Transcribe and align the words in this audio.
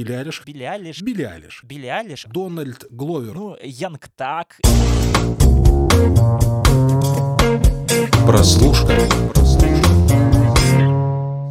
Билли 0.00 0.14
Айлиш. 0.14 0.42
Билли 0.46 0.64
Айлиш. 0.64 1.02
Билли 1.02 1.24
Айлиш. 1.24 1.62
Билли 1.64 1.88
Айлиш. 1.88 2.26
Дональд 2.30 2.84
Гловер. 2.90 3.34
Ну, 3.34 3.56
Янг 3.62 4.08
Так. 4.16 4.56
Прослушка. 8.26 8.94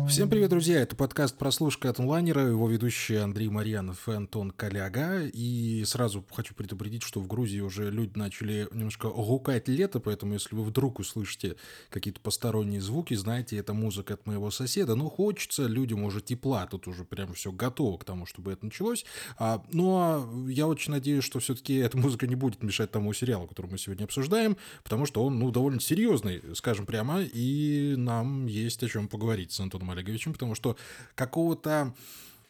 Всем 0.10 0.28
привет, 0.28 0.50
друзья! 0.50 0.80
Это 0.82 0.96
подкаст 0.96 1.38
«Прослушка 1.38 1.88
от 1.88 2.00
онлайнера», 2.00 2.42
его 2.42 2.68
ведущие 2.68 3.22
Андрей 3.22 3.48
Марьянов 3.48 4.10
и 4.10 4.14
Антон 4.14 4.50
Коляга. 4.50 5.22
И 5.22 5.84
сразу 5.86 6.26
хочу 6.32 6.56
предупредить, 6.56 7.04
что 7.04 7.20
в 7.20 7.28
Грузии 7.28 7.60
уже 7.60 7.92
люди 7.92 8.18
начали 8.18 8.68
немножко 8.72 9.08
гукать 9.10 9.68
лето, 9.68 10.00
поэтому 10.00 10.34
если 10.34 10.56
вы 10.56 10.64
вдруг 10.64 10.98
услышите 10.98 11.58
какие-то 11.92 12.20
посторонние 12.22 12.82
звуки, 12.82 13.14
знаете, 13.14 13.58
это 13.58 13.74
музыка 13.74 14.16
от 14.16 14.26
моего 14.26 14.50
соседа. 14.50 14.96
Ну, 14.96 15.10
хочется 15.10 15.68
людям 15.68 16.04
уже 16.04 16.22
тепла, 16.22 16.66
тут 16.66 16.88
уже 16.88 17.04
прям 17.04 17.36
все 17.36 17.52
готово 17.52 18.00
к 18.00 18.04
тому, 18.04 18.26
чтобы 18.26 18.52
это 18.52 18.66
началось. 18.66 19.06
А, 19.38 19.64
ну, 19.72 19.96
а 19.96 20.28
я 20.48 20.66
очень 20.66 20.92
надеюсь, 20.92 21.24
что 21.24 21.40
все-таки 21.40 21.76
эта 21.76 21.96
музыка 22.00 22.26
не 22.26 22.36
будет 22.36 22.64
мешать 22.64 22.90
тому 22.90 23.14
сериалу, 23.14 23.46
который 23.46 23.70
мы 23.70 23.78
сегодня 23.78 24.06
обсуждаем, 24.06 24.58
потому 24.84 25.06
что 25.06 25.24
он, 25.24 25.38
ну, 25.38 25.52
довольно 25.52 25.80
серьезный, 25.80 26.42
скажем 26.56 26.88
прямо, 26.88 27.22
и 27.22 27.94
нам 27.96 28.48
есть 28.48 28.82
о 28.82 28.90
чем 28.90 29.08
поговорить 29.08 29.52
с 29.52 29.60
Антоном 29.60 29.99
Олеговичем, 30.00 30.34
потому 30.34 30.56
что 30.56 30.78
какого-то 31.16 31.94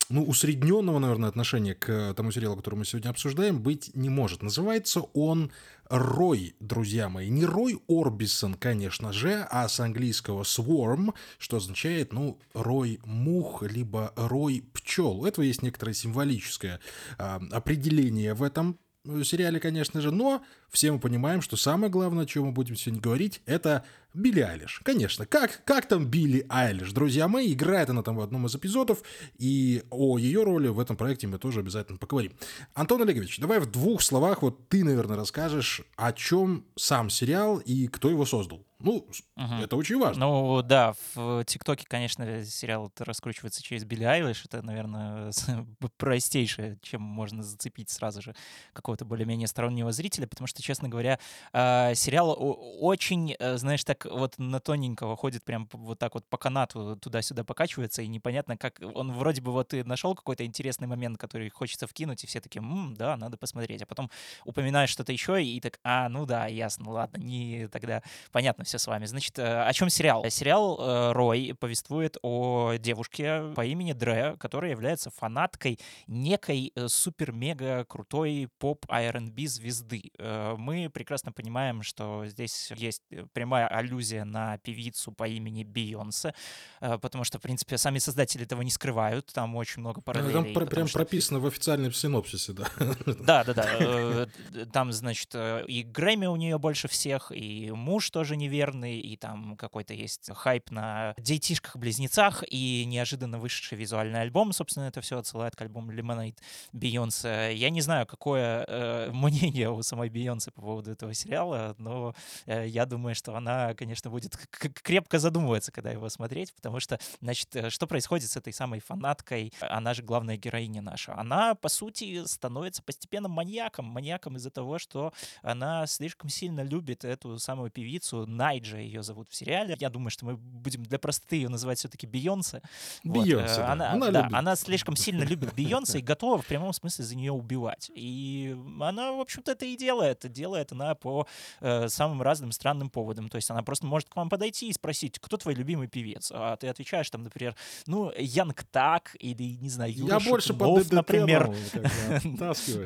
ну, 0.09 0.23
усредненного, 0.23 0.97
наверное, 0.99 1.29
отношения 1.29 1.75
к 1.75 2.13
тому 2.15 2.31
сериалу, 2.31 2.57
который 2.57 2.75
мы 2.75 2.85
сегодня 2.85 3.09
обсуждаем, 3.09 3.61
быть 3.61 3.91
не 3.93 4.09
может. 4.09 4.41
Называется 4.41 5.01
он 5.13 5.51
Рой, 5.87 6.55
друзья 6.59 7.09
мои. 7.09 7.29
Не 7.29 7.45
Рой 7.45 7.79
Орбисон, 7.87 8.55
конечно 8.55 9.13
же, 9.13 9.47
а 9.49 9.67
с 9.67 9.79
английского 9.79 10.43
swarm, 10.43 11.13
что 11.37 11.57
означает, 11.57 12.13
ну, 12.13 12.39
рой 12.53 12.99
мух, 13.05 13.63
либо 13.63 14.13
рой 14.15 14.63
пчел. 14.73 15.21
У 15.21 15.25
этого 15.25 15.45
есть 15.45 15.63
некоторое 15.63 15.93
символическое 15.93 16.79
а, 17.17 17.41
определение 17.51 18.33
в 18.33 18.43
этом 18.43 18.77
сериале, 19.23 19.59
конечно 19.59 20.01
же, 20.01 20.11
но 20.11 20.43
все 20.69 20.91
мы 20.91 20.99
понимаем, 20.99 21.41
что 21.41 21.57
самое 21.57 21.91
главное, 21.91 22.25
о 22.25 22.27
чем 22.27 22.45
мы 22.45 22.51
будем 22.51 22.75
сегодня 22.75 23.01
говорить, 23.01 23.41
это 23.45 23.83
Билли 24.13 24.41
Айлиш. 24.41 24.81
Конечно, 24.83 25.25
как, 25.25 25.63
как 25.65 25.87
там 25.87 26.05
Билли 26.05 26.45
Айлиш, 26.49 26.91
друзья 26.91 27.27
мои, 27.27 27.53
играет 27.53 27.89
она 27.89 28.01
там 28.01 28.15
в 28.15 28.21
одном 28.21 28.47
из 28.47 28.55
эпизодов, 28.55 29.03
и 29.37 29.83
о 29.91 30.17
ее 30.17 30.43
роли 30.43 30.67
в 30.67 30.79
этом 30.79 30.97
проекте 30.97 31.27
мы 31.27 31.37
тоже 31.37 31.59
обязательно 31.59 31.97
поговорим. 31.97 32.33
Антон 32.73 33.01
Олегович, 33.01 33.39
давай 33.39 33.59
в 33.59 33.69
двух 33.69 34.01
словах, 34.01 34.41
вот 34.41 34.67
ты, 34.67 34.83
наверное, 34.83 35.17
расскажешь, 35.17 35.81
о 35.95 36.11
чем 36.11 36.65
сам 36.75 37.09
сериал 37.09 37.57
и 37.57 37.87
кто 37.87 38.09
его 38.09 38.25
создал. 38.25 38.65
Ну, 38.81 39.05
угу. 39.35 39.53
это 39.61 39.75
очень 39.75 39.99
важно. 39.99 40.25
Ну, 40.25 40.61
да, 40.61 40.93
в 41.13 41.43
ТикТоке, 41.43 41.85
конечно, 41.85 42.45
сериал 42.45 42.89
раскручивается 42.97 43.61
через 43.61 43.83
Билли 43.83 44.05
Айлиш. 44.05 44.45
Это, 44.45 44.61
наверное, 44.61 45.33
простейшее, 45.97 46.77
чем 46.81 47.01
можно 47.01 47.43
зацепить 47.43 47.89
сразу 47.89 48.21
же 48.21 48.33
какого-то 48.71 49.03
более-менее 49.03 49.47
стороннего 49.47 49.91
зрителя, 49.91 50.27
потому 50.27 50.47
что, 50.47 50.61
честно 50.61 50.87
говоря, 50.87 51.19
а, 51.51 51.93
сериал 51.93 52.37
очень, 52.79 53.35
э, 53.37 53.57
знаешь, 53.57 53.83
так 53.83 53.98
вот 54.05 54.37
на 54.37 54.59
тоненького 54.59 55.15
ходит 55.15 55.43
прям 55.43 55.67
вот 55.73 55.99
так 55.99 56.13
вот 56.13 56.25
по 56.27 56.37
канату 56.37 56.97
туда-сюда 56.97 57.43
покачивается, 57.43 58.01
и 58.01 58.07
непонятно, 58.07 58.57
как 58.57 58.79
он 58.93 59.11
вроде 59.11 59.41
бы 59.41 59.51
вот 59.51 59.69
ты 59.69 59.83
нашел 59.83 60.15
какой-то 60.15 60.45
интересный 60.45 60.87
момент, 60.87 61.17
который 61.17 61.49
хочется 61.49 61.87
вкинуть, 61.87 62.23
и 62.23 62.27
все 62.27 62.41
таки 62.41 62.59
М, 62.59 62.93
да, 62.95 63.17
надо 63.17 63.37
посмотреть. 63.37 63.81
А 63.81 63.85
потом 63.85 64.09
упоминаешь 64.45 64.89
что-то 64.89 65.11
еще, 65.11 65.43
и 65.43 65.59
так, 65.59 65.79
а, 65.83 66.09
ну 66.09 66.25
да, 66.25 66.47
ясно, 66.47 66.89
ладно, 66.91 67.17
не 67.17 67.67
тогда 67.67 68.01
понятно 68.31 68.63
все 68.63 68.77
с 68.77 68.87
вами. 68.87 69.05
Значит, 69.05 69.39
э, 69.39 69.63
о 69.63 69.73
чем 69.73 69.89
сериал? 69.89 70.23
Сериал 70.29 70.79
э, 70.79 71.11
Рой 71.13 71.55
повествует 71.59 72.17
о 72.21 72.75
девушке 72.77 73.51
по 73.55 73.65
имени 73.65 73.93
Дре, 73.93 74.35
которая 74.37 74.71
является 74.71 75.09
фанаткой 75.09 75.79
некой 76.07 76.71
э, 76.75 76.87
супер-мега 76.87 77.85
крутой 77.85 78.49
поп-R&B 78.59 79.47
звезды. 79.47 80.11
Мы 80.57 80.89
прекрасно 80.89 81.31
понимаем, 81.31 81.83
что 81.83 82.25
здесь 82.25 82.71
есть 82.75 83.03
прямая 83.33 83.67
аллюзия 83.89 84.25
на 84.25 84.57
певицу 84.57 85.11
по 85.11 85.27
имени 85.27 85.63
Бейонсе, 85.63 86.33
потому 86.79 87.23
что, 87.23 87.39
в 87.39 87.41
принципе, 87.41 87.77
сами 87.77 87.99
создатели 87.99 88.43
этого 88.43 88.61
не 88.61 88.71
скрывают, 88.71 89.27
там 89.27 89.55
очень 89.55 89.79
много 89.81 90.01
параллелей. 90.01 90.33
Там 90.33 90.53
про- 90.53 90.65
прям 90.65 90.87
что... 90.87 90.99
прописано 90.99 91.39
в 91.39 91.45
официальном 91.45 91.93
синопсисе, 91.93 92.53
да. 92.53 92.67
Да, 93.05 93.43
да, 93.43 93.53
да. 93.53 94.27
Там, 94.73 94.91
значит, 94.91 95.33
и 95.35 95.83
Грэмми 95.83 96.25
у 96.25 96.35
нее 96.35 96.57
больше 96.57 96.87
всех, 96.87 97.31
и 97.31 97.71
муж 97.71 98.09
тоже 98.09 98.35
не 98.35 98.49
неверный, 98.49 98.99
и 98.99 99.15
там 99.15 99.55
какой-то 99.55 99.93
есть 99.93 100.29
хайп 100.33 100.71
на 100.71 101.13
детишках-близнецах, 101.17 102.43
и 102.49 102.85
неожиданно 102.85 103.37
вышедший 103.37 103.77
визуальный 103.77 104.21
альбом, 104.21 104.51
собственно, 104.53 104.85
это 104.85 105.01
все 105.01 105.17
отсылает 105.19 105.55
к 105.55 105.61
альбому 105.61 105.91
Lemonade 105.93 106.37
Бейонсе. 106.73 107.53
Я 107.55 107.69
не 107.69 107.81
знаю, 107.81 108.07
какое 108.07 108.65
э, 108.67 109.11
мнение 109.13 109.69
у 109.69 109.81
самой 109.83 110.09
Бейонсе 110.09 110.51
по 110.51 110.61
поводу 110.61 110.91
этого 110.91 111.13
сериала, 111.13 111.75
но 111.77 112.15
э, 112.45 112.67
я 112.67 112.85
думаю, 112.85 113.15
что 113.15 113.35
она, 113.35 113.73
конечно, 113.79 114.09
будет 114.09 114.35
крепко 114.83 115.19
задумываться, 115.19 115.71
когда 115.71 115.89
его 115.89 116.09
смотреть, 116.09 116.53
потому 116.53 116.81
что, 116.81 116.99
значит, 117.21 117.55
э, 117.55 117.69
что 117.69 117.87
происходит 117.87 118.29
с 118.29 118.35
этой 118.35 118.51
самой 118.51 118.81
фанаткой, 118.81 119.53
она 119.61 119.93
же 119.93 120.03
главная 120.03 120.35
героиня 120.35 120.81
наша. 120.81 121.17
Она, 121.17 121.55
по 121.55 121.69
сути, 121.69 122.25
становится 122.25 122.83
постепенно 122.83 123.29
маньяком, 123.29 123.85
маньяком 123.85 124.35
из-за 124.35 124.51
того, 124.51 124.79
что 124.79 125.13
она 125.41 125.87
слишком 125.87 126.29
сильно 126.29 126.59
любит 126.59 127.05
эту 127.05 127.39
самую 127.39 127.71
певицу, 127.71 128.25
Найджа 128.27 128.77
ее 128.77 129.01
зовут 129.01 129.29
в 129.29 129.35
сериале. 129.35 129.77
Я 129.79 129.89
думаю, 129.89 130.09
что 130.09 130.25
мы 130.25 130.35
будем 130.35 130.83
для 130.83 130.99
простоты 130.99 131.37
ее 131.37 131.47
называть 131.47 131.79
все-таки 131.79 132.05
Бейонсе. 132.05 132.61
Бейонсе, 133.05 133.47
вот. 133.47 133.55
да. 133.55 133.71
Она, 133.71 133.91
она, 133.93 134.11
да, 134.11 134.29
она 134.33 134.55
слишком 134.57 134.97
сильно 134.97 135.23
любит 135.31 135.55
Бейонсе 135.55 135.99
и 135.99 136.01
готова 136.01 136.41
в 136.41 136.45
прямом 136.45 136.73
смысле 136.73 137.05
за 137.05 137.15
нее 137.15 137.31
убивать. 137.31 137.89
И 137.95 138.57
она, 138.81 139.13
в 139.13 139.21
общем-то, 139.21 139.53
это 139.53 139.65
и 139.65 139.77
делает. 139.77 140.29
Делает 140.29 140.73
она 140.73 140.95
по 140.95 141.27
э, 141.61 141.87
самым 141.87 142.21
разным 142.21 142.51
странным 142.51 142.89
поводам. 142.89 143.29
То 143.29 143.37
есть 143.37 143.49
она 143.49 143.63
просто 143.69 143.85
может 143.85 144.09
к 144.09 144.15
вам 144.15 144.29
подойти 144.29 144.67
и 144.67 144.73
спросить, 144.73 145.19
кто 145.19 145.37
твой 145.37 145.53
любимый 145.53 145.87
певец? 145.87 146.31
А 146.33 146.55
ты 146.55 146.69
отвечаешь 146.69 147.07
там, 147.11 147.21
например, 147.21 147.55
ну, 147.85 148.11
Янг 148.17 148.63
Так 148.71 149.15
или, 149.19 149.57
не 149.61 149.69
знаю, 149.69 149.93
Юра 149.93 150.17
Я 150.17 150.19
больше 150.19 150.55
под 150.55 150.91
например. 150.91 151.53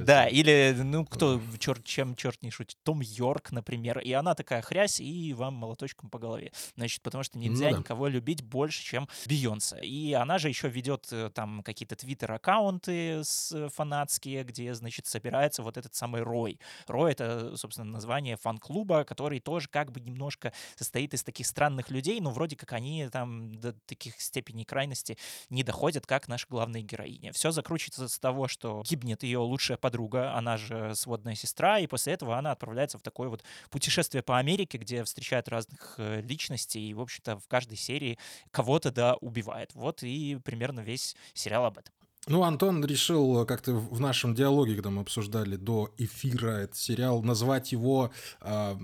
Да, 0.04 0.28
или, 0.28 0.76
ну, 0.78 1.06
кто, 1.06 1.42
черт, 1.58 1.86
чем 1.86 2.18
черт 2.18 2.42
не 2.42 2.52
шутит, 2.52 2.78
Том 2.84 3.00
Йорк, 3.00 3.54
например. 3.54 4.00
И 4.00 4.12
она 4.12 4.36
такая 4.36 4.62
хрясь, 4.62 5.00
и 5.00 5.34
вам 5.34 5.54
молоточком 5.54 6.10
по 6.10 6.20
голове. 6.20 6.52
Значит, 6.76 7.02
потому 7.02 7.24
что 7.24 7.38
нельзя 7.38 7.68
ну, 7.68 7.72
да. 7.72 7.78
никого 7.80 8.10
любить 8.10 8.44
больше, 8.44 8.84
чем 8.84 9.08
Бейонсе. 9.26 9.80
И 9.80 10.12
она 10.12 10.38
же 10.38 10.50
еще 10.50 10.68
ведет 10.68 11.08
э, 11.12 11.30
там 11.34 11.64
какие-то 11.64 11.96
твиттер-аккаунты 11.96 13.24
с 13.24 13.70
фанатские, 13.70 14.44
где, 14.44 14.74
значит, 14.74 15.06
собирается 15.06 15.64
вот 15.64 15.78
этот 15.78 15.96
самый 15.96 16.24
Рой. 16.24 16.60
Рой— 16.88 17.12
это, 17.14 17.56
собственно, 17.56 17.90
название 17.90 18.36
фан-клуба, 18.36 19.06
который 19.06 19.40
тоже 19.40 19.70
как 19.70 19.94
бы 19.94 20.02
немножко 20.02 20.52
состоит 20.78 21.14
из 21.14 21.24
таких 21.24 21.48
странных 21.48 21.90
людей, 21.90 22.20
но 22.20 22.32
вроде 22.32 22.56
как 22.56 22.74
они 22.74 23.10
там 23.12 23.56
до 23.56 23.74
таких 23.86 24.20
степеней 24.22 24.66
крайности 24.66 25.18
не 25.50 25.64
доходят, 25.64 26.06
как 26.06 26.28
наша 26.28 26.48
главная 26.50 26.82
героиня. 26.82 27.32
Все 27.34 27.52
закручивается 27.52 28.08
с 28.08 28.20
того, 28.20 28.48
что 28.48 28.84
гибнет 28.86 29.24
ее 29.24 29.40
лучшая 29.40 29.78
подруга, 29.78 30.36
она 30.36 30.58
же 30.58 30.96
сводная 30.96 31.36
сестра, 31.36 31.80
и 31.80 31.88
после 31.88 32.14
этого 32.14 32.38
она 32.38 32.52
отправляется 32.52 32.98
в 32.98 33.02
такое 33.02 33.30
вот 33.30 33.44
путешествие 33.70 34.24
по 34.24 34.38
Америке, 34.38 34.78
где 34.78 35.04
встречает 35.04 35.48
разных 35.48 35.96
э, 35.98 36.22
личностей, 36.22 36.90
и, 36.90 36.94
в 36.94 37.02
общем-то, 37.02 37.38
в 37.40 37.48
каждой 37.48 37.78
серии 37.78 38.18
кого-то, 38.52 38.92
да, 38.92 39.16
убивает. 39.16 39.72
Вот 39.74 40.04
и 40.04 40.38
примерно 40.44 40.82
весь 40.82 41.16
сериал 41.34 41.66
об 41.66 41.78
этом. 41.78 41.94
Ну, 42.28 42.44
Антон 42.44 42.86
решил 42.86 43.46
как-то 43.46 43.74
в 43.74 44.00
нашем 44.00 44.34
диалоге, 44.34 44.76
когда 44.76 44.90
мы 44.90 45.02
обсуждали 45.02 45.58
до 45.58 45.94
эфира 45.98 46.52
этот 46.52 46.78
сериал, 46.78 47.22
назвать 47.22 47.74
его 47.74 48.12
э, 48.40 48.78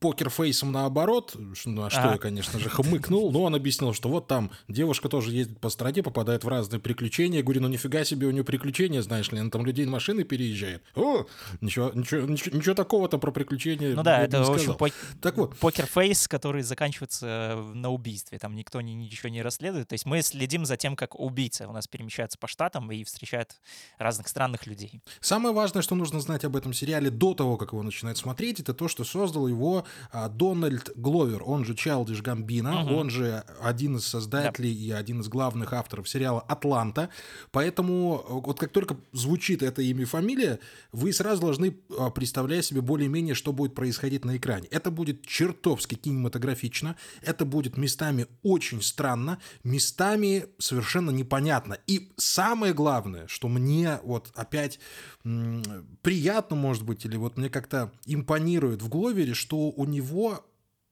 покерфейсом 0.00 0.72
наоборот, 0.72 1.34
на 1.64 1.90
что 1.90 2.08
а. 2.08 2.12
я, 2.12 2.18
конечно 2.18 2.58
же, 2.58 2.68
хмыкнул, 2.68 3.30
но 3.32 3.42
он 3.42 3.54
объяснил, 3.54 3.92
что 3.92 4.08
вот 4.08 4.26
там 4.26 4.50
девушка 4.68 5.08
тоже 5.08 5.32
ездит 5.32 5.60
по 5.60 5.68
стране, 5.68 6.02
попадает 6.02 6.44
в 6.44 6.48
разные 6.48 6.80
приключения. 6.80 7.38
Я 7.38 7.44
говорю, 7.44 7.62
ну 7.62 7.68
нифига 7.68 8.04
себе 8.04 8.26
у 8.26 8.30
нее 8.30 8.44
приключения, 8.44 9.02
знаешь 9.02 9.30
ли, 9.32 9.38
она 9.38 9.50
там 9.50 9.66
людей 9.66 9.84
на 9.84 9.92
машины 9.92 10.24
переезжает. 10.24 10.82
О, 10.94 11.26
ничего, 11.60 11.90
ничего, 11.94 12.22
ничего, 12.22 12.56
ничего 12.56 12.74
такого-то 12.74 13.18
про 13.18 13.30
приключения 13.30 13.94
Ну 13.94 14.02
да, 14.02 14.22
это, 14.22 14.42
в 14.42 14.50
общем, 14.50 14.74
по- 14.74 14.90
так 15.20 15.36
вот. 15.36 15.56
покерфейс, 15.58 16.28
который 16.28 16.62
заканчивается 16.62 17.56
на 17.74 17.90
убийстве, 17.90 18.38
там 18.38 18.54
никто 18.54 18.80
ни, 18.80 18.92
ничего 18.92 19.28
не 19.28 19.42
расследует. 19.42 19.88
То 19.88 19.94
есть 19.94 20.06
мы 20.06 20.22
следим 20.22 20.64
за 20.64 20.76
тем, 20.76 20.96
как 20.96 21.18
убийца 21.18 21.68
у 21.68 21.72
нас 21.72 21.86
перемещается 21.86 22.38
по 22.38 22.46
штатам 22.46 22.90
и 22.90 23.04
встречает 23.04 23.60
разных 23.98 24.28
странных 24.28 24.66
людей. 24.66 25.00
Самое 25.20 25.54
важное, 25.54 25.82
что 25.82 25.94
нужно 25.94 26.20
знать 26.20 26.44
об 26.44 26.56
этом 26.56 26.72
сериале 26.72 27.10
до 27.10 27.34
того, 27.34 27.56
как 27.56 27.72
его 27.72 27.82
начинать 27.82 28.16
смотреть, 28.16 28.60
это 28.60 28.74
то, 28.74 28.88
что 28.88 29.04
создал 29.04 29.46
его 29.46 29.73
а, 30.12 30.28
Дональд 30.28 30.92
Гловер, 30.96 31.42
он 31.44 31.64
же 31.64 31.74
Чайлдиш 31.74 32.22
Гамбина, 32.22 32.82
угу. 32.82 32.94
он 32.94 33.10
же 33.10 33.44
один 33.60 33.96
из 33.96 34.06
создателей 34.06 34.74
да. 34.74 34.80
и 34.80 34.90
один 35.00 35.20
из 35.20 35.28
главных 35.28 35.72
авторов 35.72 36.08
сериала 36.08 36.40
«Атланта», 36.40 37.08
поэтому 37.50 38.24
вот 38.28 38.58
как 38.58 38.70
только 38.70 38.96
звучит 39.12 39.62
это 39.62 39.82
имя 39.82 40.02
и 40.02 40.04
фамилия, 40.04 40.58
вы 40.92 41.12
сразу 41.12 41.42
должны 41.42 41.76
а, 41.98 42.10
представлять 42.10 42.64
себе 42.64 42.80
более-менее, 42.80 43.34
что 43.34 43.52
будет 43.52 43.74
происходить 43.74 44.24
на 44.24 44.36
экране. 44.36 44.68
Это 44.70 44.90
будет 44.90 45.26
чертовски 45.26 45.94
кинематографично, 45.94 46.96
это 47.22 47.44
будет 47.44 47.76
местами 47.76 48.26
очень 48.42 48.82
странно, 48.82 49.38
местами 49.62 50.46
совершенно 50.58 51.10
непонятно. 51.10 51.78
И 51.86 52.12
самое 52.16 52.72
главное, 52.74 53.26
что 53.26 53.48
мне 53.48 53.98
вот 54.02 54.30
опять 54.34 54.78
приятно, 56.02 56.54
может 56.54 56.82
быть, 56.82 57.06
или 57.06 57.16
вот 57.16 57.38
мне 57.38 57.48
как-то 57.48 57.90
импонирует 58.04 58.82
в 58.82 58.90
Гловере, 58.90 59.32
что 59.32 59.63
у 59.70 59.84
него 59.84 60.44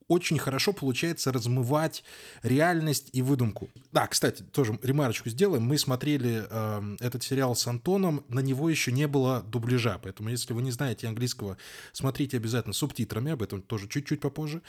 очень 0.09 0.39
хорошо 0.39 0.73
получается 0.73 1.33
размывать 1.33 2.05
реальность 2.43 3.09
и 3.13 3.23
выдумку. 3.23 3.71
Да, 3.93 4.07
кстати, 4.07 4.43
тоже 4.43 4.79
ремарочку 4.83 5.31
сделаем. 5.31 5.63
Мы 5.63 5.79
смотрели 5.79 6.45
э, 6.49 6.97
этот 7.01 7.23
сериал 7.23 7.57
с 7.57 7.67
Антоном, 7.67 8.25
на 8.29 8.41
него 8.41 8.69
еще 8.69 8.93
не 8.93 9.07
было 9.07 9.43
дубляжа, 9.43 9.99
поэтому 10.03 10.29
если 10.29 10.53
вы 10.53 10.63
не 10.63 10.71
знаете 10.71 11.09
английского, 11.09 11.57
смотрите 11.93 12.37
обязательно 12.37 12.75
субтитрами, 12.75 13.33
об 13.33 13.43
этом 13.43 13.63
тоже 13.63 13.89
чуть-чуть 13.89 14.21
попозже. 14.21 14.63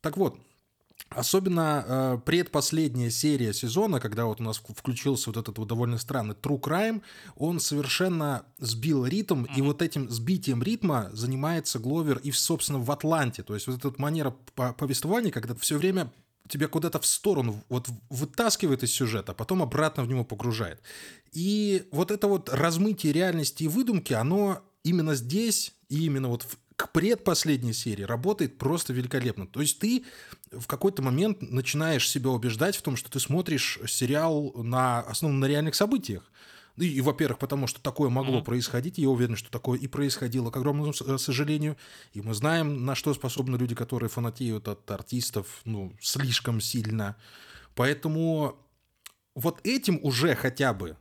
Так 0.00 0.16
вот, 0.16 0.38
Особенно 1.10 1.84
э, 1.86 2.18
предпоследняя 2.24 3.10
серия 3.10 3.52
сезона, 3.52 4.00
когда 4.00 4.24
вот 4.26 4.40
у 4.40 4.44
нас 4.44 4.58
включился 4.58 5.30
вот 5.30 5.36
этот 5.36 5.58
вот 5.58 5.68
довольно 5.68 5.98
странный 5.98 6.34
True 6.34 6.60
Crime, 6.60 7.02
он 7.36 7.60
совершенно 7.60 8.44
сбил 8.58 9.04
ритм, 9.04 9.44
mm-hmm. 9.44 9.56
и 9.56 9.62
вот 9.62 9.82
этим 9.82 10.08
сбитием 10.10 10.62
ритма 10.62 11.10
занимается 11.12 11.78
Гловер 11.78 12.18
и, 12.18 12.30
собственно, 12.32 12.78
в 12.78 12.90
Атланте. 12.90 13.42
То 13.42 13.54
есть 13.54 13.66
вот 13.66 13.84
эта 13.84 14.00
манера 14.00 14.34
повествования, 14.54 15.30
когда 15.30 15.54
все 15.54 15.76
время 15.76 16.10
тебя 16.48 16.68
куда-то 16.68 16.98
в 16.98 17.06
сторону 17.06 17.62
вот 17.68 17.88
вытаскивает 18.10 18.82
из 18.82 18.92
сюжета, 18.92 19.32
а 19.32 19.34
потом 19.34 19.62
обратно 19.62 20.04
в 20.04 20.08
него 20.08 20.24
погружает. 20.24 20.80
И 21.32 21.86
вот 21.92 22.10
это 22.10 22.26
вот 22.26 22.48
размытие 22.48 23.12
реальности 23.12 23.64
и 23.64 23.68
выдумки, 23.68 24.12
оно 24.12 24.60
именно 24.82 25.14
здесь 25.14 25.74
и 25.88 26.06
именно 26.06 26.28
вот 26.28 26.42
в 26.42 26.56
к 26.82 26.90
предпоследней 26.90 27.74
серии 27.74 28.02
работает 28.02 28.58
просто 28.58 28.92
великолепно. 28.92 29.46
То 29.46 29.60
есть 29.60 29.78
ты 29.78 30.04
в 30.52 30.66
какой-то 30.66 31.02
момент 31.02 31.42
начинаешь 31.42 32.08
себя 32.08 32.30
убеждать 32.30 32.76
в 32.76 32.82
том, 32.82 32.96
что 32.96 33.10
ты 33.10 33.20
смотришь 33.20 33.78
сериал 33.86 34.52
на 34.54 35.00
основном 35.00 35.40
на 35.40 35.46
реальных 35.46 35.74
событиях. 35.74 36.30
И, 36.76 36.86
и 36.86 37.00
во-первых, 37.00 37.38
потому 37.38 37.66
что 37.66 37.82
такое 37.82 38.08
могло 38.08 38.38
mm-hmm. 38.38 38.44
происходить, 38.44 38.98
я 38.98 39.08
уверен, 39.08 39.36
что 39.36 39.50
такое 39.50 39.78
и 39.78 39.86
происходило, 39.86 40.50
к 40.50 40.56
огромному 40.56 40.92
э, 40.92 41.18
сожалению. 41.18 41.76
И 42.12 42.22
мы 42.22 42.34
знаем, 42.34 42.84
на 42.84 42.94
что 42.94 43.12
способны 43.12 43.56
люди, 43.56 43.74
которые 43.74 44.08
фанатеют 44.08 44.68
от 44.68 44.90
артистов, 44.90 45.60
ну, 45.64 45.92
слишком 46.00 46.60
сильно. 46.60 47.16
Поэтому 47.74 48.56
вот 49.34 49.60
этим 49.64 49.98
уже 50.02 50.34
хотя 50.34 50.72
бы 50.72 50.96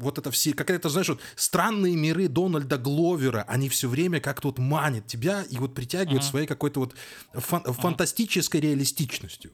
вот 0.00 0.18
это 0.18 0.30
все, 0.30 0.52
как 0.52 0.70
это, 0.70 0.88
знаешь, 0.88 1.08
вот 1.08 1.20
странные 1.36 1.96
миры 1.96 2.28
Дональда 2.28 2.78
Гловера, 2.78 3.44
они 3.48 3.68
все 3.68 3.88
время 3.88 4.20
как-то 4.20 4.48
вот 4.48 4.58
манят 4.58 5.06
тебя 5.06 5.44
и 5.48 5.58
вот 5.58 5.74
притягивают 5.74 6.22
uh-huh. 6.22 6.30
своей 6.30 6.46
какой-то 6.46 6.80
вот 6.80 6.94
фан- 7.34 7.62
uh-huh. 7.62 7.72
фантастической 7.74 8.60
реалистичностью. 8.60 9.52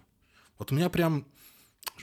Вот 0.58 0.72
у 0.72 0.74
меня 0.74 0.88
прям 0.88 1.26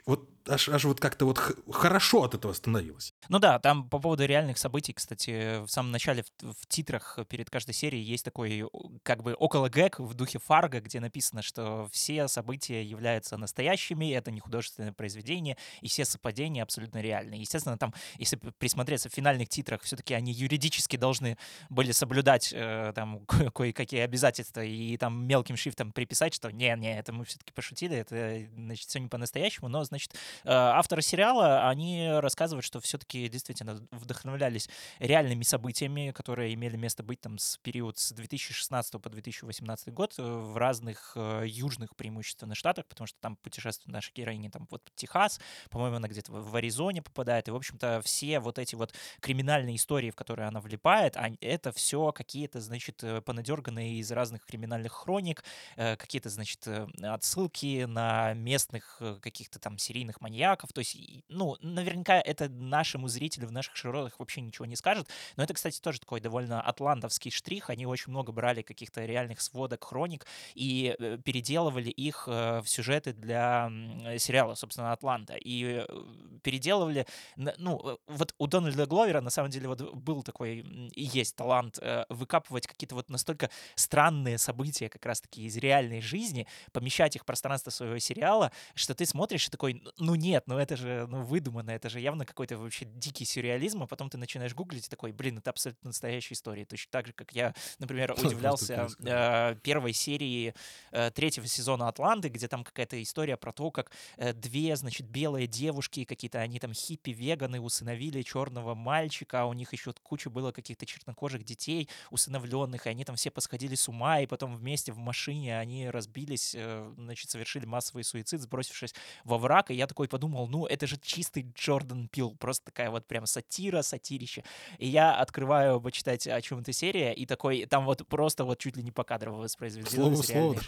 вот 0.05 0.29
аж, 0.47 0.69
аж 0.69 0.83
вот 0.85 0.99
как-то 0.99 1.25
вот 1.25 1.37
хорошо 1.71 2.23
от 2.23 2.33
этого 2.33 2.53
становилось. 2.53 3.13
Ну 3.29 3.39
да, 3.39 3.59
там 3.59 3.89
по 3.89 3.99
поводу 3.99 4.25
реальных 4.25 4.57
событий, 4.57 4.93
кстати, 4.93 5.63
в 5.65 5.69
самом 5.69 5.91
начале 5.91 6.23
в, 6.41 6.53
в 6.53 6.65
титрах 6.67 7.19
перед 7.29 7.49
каждой 7.49 7.73
серией 7.73 8.03
есть 8.03 8.25
такой 8.25 8.65
как 9.03 9.23
бы 9.23 9.33
около 9.33 9.69
гэг 9.69 9.99
в 9.99 10.13
духе 10.13 10.39
Фарго, 10.39 10.81
где 10.81 10.99
написано, 10.99 11.41
что 11.41 11.87
все 11.91 12.27
события 12.27 12.83
являются 12.83 13.37
настоящими, 13.37 14.13
это 14.13 14.31
не 14.31 14.39
художественное 14.39 14.93
произведение, 14.93 15.57
и 15.81 15.87
все 15.87 16.05
совпадения 16.05 16.63
абсолютно 16.63 16.99
реальны. 16.99 17.35
Естественно, 17.35 17.77
там, 17.77 17.93
если 18.17 18.35
присмотреться 18.35 19.09
в 19.09 19.13
финальных 19.13 19.49
титрах, 19.49 19.81
все-таки 19.81 20.13
они 20.13 20.31
юридически 20.33 20.97
должны 20.97 21.37
были 21.69 21.91
соблюдать 21.91 22.53
э, 22.53 22.91
там 22.95 23.25
кое-какие 23.53 24.01
обязательства 24.01 24.63
и 24.63 24.97
там 24.97 25.25
мелким 25.25 25.57
шрифтом 25.57 25.91
приписать, 25.91 26.33
что 26.33 26.49
не-не, 26.51 26.99
это 26.99 27.13
мы 27.13 27.25
все-таки 27.25 27.53
пошутили, 27.53 27.97
это, 27.97 28.47
значит, 28.55 28.89
все 28.89 28.99
не 28.99 29.07
по-настоящему, 29.07 29.67
но, 29.67 29.83
значит, 29.83 30.13
Э, 30.13 30.32
авторы 30.45 31.01
сериала, 31.01 31.67
они 31.69 32.09
рассказывают, 32.09 32.65
что 32.65 32.79
все-таки 32.79 33.27
действительно 33.29 33.79
вдохновлялись 33.91 34.69
реальными 34.99 35.43
событиями, 35.43 36.11
которые 36.11 36.53
имели 36.53 36.75
место 36.77 37.03
быть 37.03 37.21
там 37.21 37.37
с 37.37 37.57
период 37.57 37.97
с 37.97 38.11
2016 38.11 39.01
по 39.01 39.09
2018 39.09 39.93
год 39.93 40.15
э, 40.17 40.21
в 40.23 40.57
разных 40.57 41.13
э, 41.15 41.43
южных 41.45 41.95
преимущественно 41.95 42.55
штатах, 42.55 42.85
потому 42.85 43.07
что 43.07 43.17
там 43.19 43.35
путешествует 43.35 43.93
наша 43.93 44.11
героиня, 44.13 44.49
там 44.49 44.67
вот 44.69 44.81
Техас, 44.95 45.39
по-моему, 45.69 45.97
она 45.97 46.07
где-то 46.07 46.31
в 46.31 46.55
Аризоне 46.55 47.01
попадает, 47.01 47.47
и, 47.47 47.51
в 47.51 47.55
общем-то, 47.55 48.01
все 48.03 48.39
вот 48.39 48.59
эти 48.59 48.75
вот 48.75 48.93
криминальные 49.19 49.75
истории, 49.75 50.11
в 50.11 50.15
которые 50.15 50.47
она 50.47 50.59
влипает, 50.59 51.17
это 51.41 51.71
все 51.71 52.11
какие-то, 52.11 52.61
значит, 52.61 53.03
понадерганные 53.25 53.95
из 53.95 54.11
разных 54.11 54.45
криминальных 54.45 54.91
хроник, 54.91 55.43
какие-то, 55.75 56.29
значит, 56.29 56.67
отсылки 57.01 57.85
на 57.85 58.33
местных 58.33 59.01
каких-то 59.21 59.59
там 59.59 59.77
серийных 59.77 60.21
маньяков. 60.23 60.73
То 60.73 60.79
есть, 60.79 60.97
ну, 61.27 61.57
наверняка 61.61 62.19
это 62.19 62.49
нашему 62.49 63.07
зрителю 63.07 63.47
в 63.47 63.51
наших 63.51 63.75
широтах 63.75 64.19
вообще 64.19 64.41
ничего 64.41 64.65
не 64.65 64.75
скажет. 64.75 65.07
Но 65.35 65.43
это, 65.43 65.53
кстати, 65.53 65.79
тоже 65.79 65.99
такой 65.99 66.21
довольно 66.21 66.61
атлантовский 66.61 67.29
штрих. 67.29 67.69
Они 67.69 67.85
очень 67.85 68.11
много 68.11 68.31
брали 68.31 68.61
каких-то 68.61 69.05
реальных 69.05 69.41
сводок, 69.41 69.83
хроник 69.83 70.25
и 70.55 70.95
э, 70.97 71.17
переделывали 71.23 71.89
их 71.89 72.27
э, 72.27 72.61
в 72.61 72.67
сюжеты 72.67 73.13
для 73.13 73.69
сериала, 74.17 74.55
собственно, 74.55 74.91
«Атланта». 74.93 75.35
И 75.35 75.85
э, 75.87 76.03
переделывали... 76.41 77.05
Ну, 77.35 77.99
вот 78.07 78.33
у 78.37 78.47
Дональда 78.47 78.85
Гловера, 78.85 79.21
на 79.21 79.29
самом 79.29 79.49
деле, 79.49 79.67
вот 79.67 79.93
был 79.93 80.23
такой 80.23 80.59
и 80.93 81.03
есть 81.03 81.35
талант 81.35 81.79
выкапывать 82.09 82.67
какие-то 82.67 82.95
вот 82.95 83.09
настолько 83.09 83.49
странные 83.75 84.37
события 84.37 84.89
как 84.89 85.05
раз-таки 85.05 85.43
из 85.45 85.57
реальной 85.57 86.01
жизни, 86.01 86.47
помещать 86.71 87.15
их 87.15 87.23
в 87.23 87.25
пространство 87.25 87.71
своего 87.71 87.99
сериала, 87.99 88.51
что 88.75 88.95
ты 88.95 89.05
смотришь 89.05 89.47
и 89.47 89.51
такой, 89.51 89.83
ну, 89.97 90.12
ну 90.13 90.15
нет, 90.15 90.43
ну 90.45 90.59
это 90.59 90.75
же 90.75 91.07
ну, 91.09 91.23
выдумано, 91.23 91.71
это 91.71 91.89
же 91.89 91.99
явно 91.99 92.23
какой-то 92.23 92.55
вообще 92.55 92.85
дикий 92.85 93.25
сюрреализм, 93.25 93.81
а 93.81 93.87
потом 93.87 94.11
ты 94.11 94.19
начинаешь 94.19 94.53
гуглить 94.53 94.85
и 94.85 94.89
такой, 94.89 95.11
блин, 95.11 95.39
это 95.39 95.49
абсолютно 95.49 95.87
настоящая 95.87 96.35
история. 96.35 96.65
Точно 96.65 96.91
так 96.91 97.07
же, 97.07 97.13
как 97.13 97.31
я, 97.31 97.55
например, 97.79 98.13
удивлялся 98.23 98.87
э, 99.03 99.55
первой 99.63 99.93
серии 99.93 100.53
э, 100.91 101.09
третьего 101.09 101.47
сезона 101.47 101.87
«Атланты», 101.87 102.29
где 102.29 102.47
там 102.47 102.63
какая-то 102.63 103.01
история 103.01 103.37
про 103.37 103.51
то, 103.51 103.71
как 103.71 103.91
э, 104.17 104.33
две, 104.33 104.75
значит, 104.75 105.07
белые 105.07 105.47
девушки, 105.47 106.03
какие-то 106.03 106.39
они 106.39 106.59
там 106.59 106.73
хиппи-веганы 106.73 107.59
усыновили 107.59 108.21
черного 108.21 108.75
мальчика, 108.75 109.41
а 109.41 109.45
у 109.45 109.53
них 109.53 109.73
еще 109.73 109.93
куча 110.03 110.29
было 110.29 110.51
каких-то 110.51 110.85
чернокожих 110.85 111.43
детей 111.43 111.89
усыновленных, 112.11 112.85
и 112.85 112.89
они 112.89 113.03
там 113.03 113.15
все 113.15 113.31
посходили 113.31 113.73
с 113.73 113.89
ума, 113.89 114.19
и 114.19 114.27
потом 114.27 114.55
вместе 114.55 114.91
в 114.91 114.99
машине 114.99 115.57
они 115.57 115.89
разбились, 115.89 116.53
э, 116.55 116.93
значит, 116.97 117.31
совершили 117.31 117.65
массовый 117.65 118.03
суицид, 118.03 118.41
сбросившись 118.41 118.93
во 119.23 119.39
враг, 119.39 119.71
и 119.71 119.73
я 119.73 119.87
такой 119.87 120.02
подумал, 120.07 120.47
ну, 120.47 120.65
это 120.65 120.87
же 120.87 120.97
чистый 121.01 121.51
Джордан 121.55 122.07
Пил, 122.07 122.35
просто 122.39 122.65
такая 122.65 122.89
вот 122.89 123.05
прям 123.05 123.25
сатира, 123.25 123.81
сатирище. 123.81 124.43
И 124.79 124.87
я 124.87 125.15
открываю 125.15 125.79
почитать 125.81 126.27
о 126.27 126.41
чем 126.41 126.63
то 126.63 126.73
серия, 126.73 127.13
и 127.13 127.25
такой, 127.25 127.65
там 127.65 127.85
вот 127.85 128.07
просто 128.07 128.45
вот 128.45 128.59
чуть 128.59 128.77
ли 128.77 128.83
не 128.83 128.91
по 128.91 129.03
кадрово 129.03 129.41
воспроизведено. 129.41 130.15
Слово, 130.15 130.21
слово. 130.21 130.61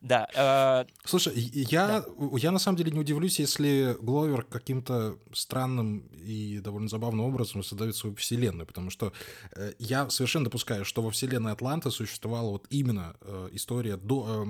Да. 0.00 0.28
Э, 0.34 0.84
Слушай, 1.04 1.34
я, 1.36 2.04
я 2.36 2.50
на 2.50 2.58
самом 2.58 2.76
деле 2.76 2.92
не 2.92 3.00
удивлюсь, 3.00 3.38
если 3.38 3.96
Гловер 4.00 4.42
каким-то 4.42 5.18
странным 5.32 6.00
и 6.12 6.60
довольно 6.60 6.88
забавным 6.88 7.26
образом 7.26 7.62
создает 7.62 7.96
свою 7.96 8.14
вселенную, 8.16 8.66
потому 8.66 8.90
что 8.90 9.12
э, 9.56 9.72
я 9.78 10.08
совершенно 10.10 10.44
допускаю, 10.44 10.84
что 10.84 11.02
во 11.02 11.10
вселенной 11.10 11.52
Атланта 11.52 11.90
существовала 11.90 12.50
вот 12.50 12.66
именно 12.70 13.16
э, 13.20 13.48
история 13.52 13.96
до... 13.96 14.46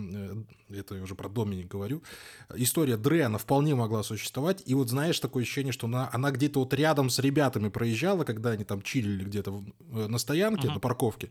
Это 0.68 0.94
я 0.94 1.02
уже 1.02 1.14
про 1.14 1.28
Доминик 1.28 1.68
говорю. 1.68 2.02
История 2.54 2.96
вполне 3.38 3.38
вполне 3.38 3.74
могла 3.80 4.02
существовать. 4.02 4.62
И 4.66 4.74
вот 4.74 4.88
знаешь, 4.88 5.18
такое 5.18 5.42
ощущение, 5.42 5.72
что 5.72 5.86
она, 5.86 6.08
она 6.12 6.30
где-то 6.30 6.60
вот 6.60 6.72
рядом 6.74 7.10
с 7.10 7.18
ребятами 7.18 7.68
проезжала, 7.68 8.24
когда 8.24 8.50
они 8.50 8.64
там 8.64 8.82
чилили 8.82 9.24
где-то 9.24 9.64
э, 9.92 10.06
на 10.06 10.18
стоянке, 10.18 10.68
uh-huh. 10.68 10.74
на 10.74 10.80
парковке. 10.80 11.30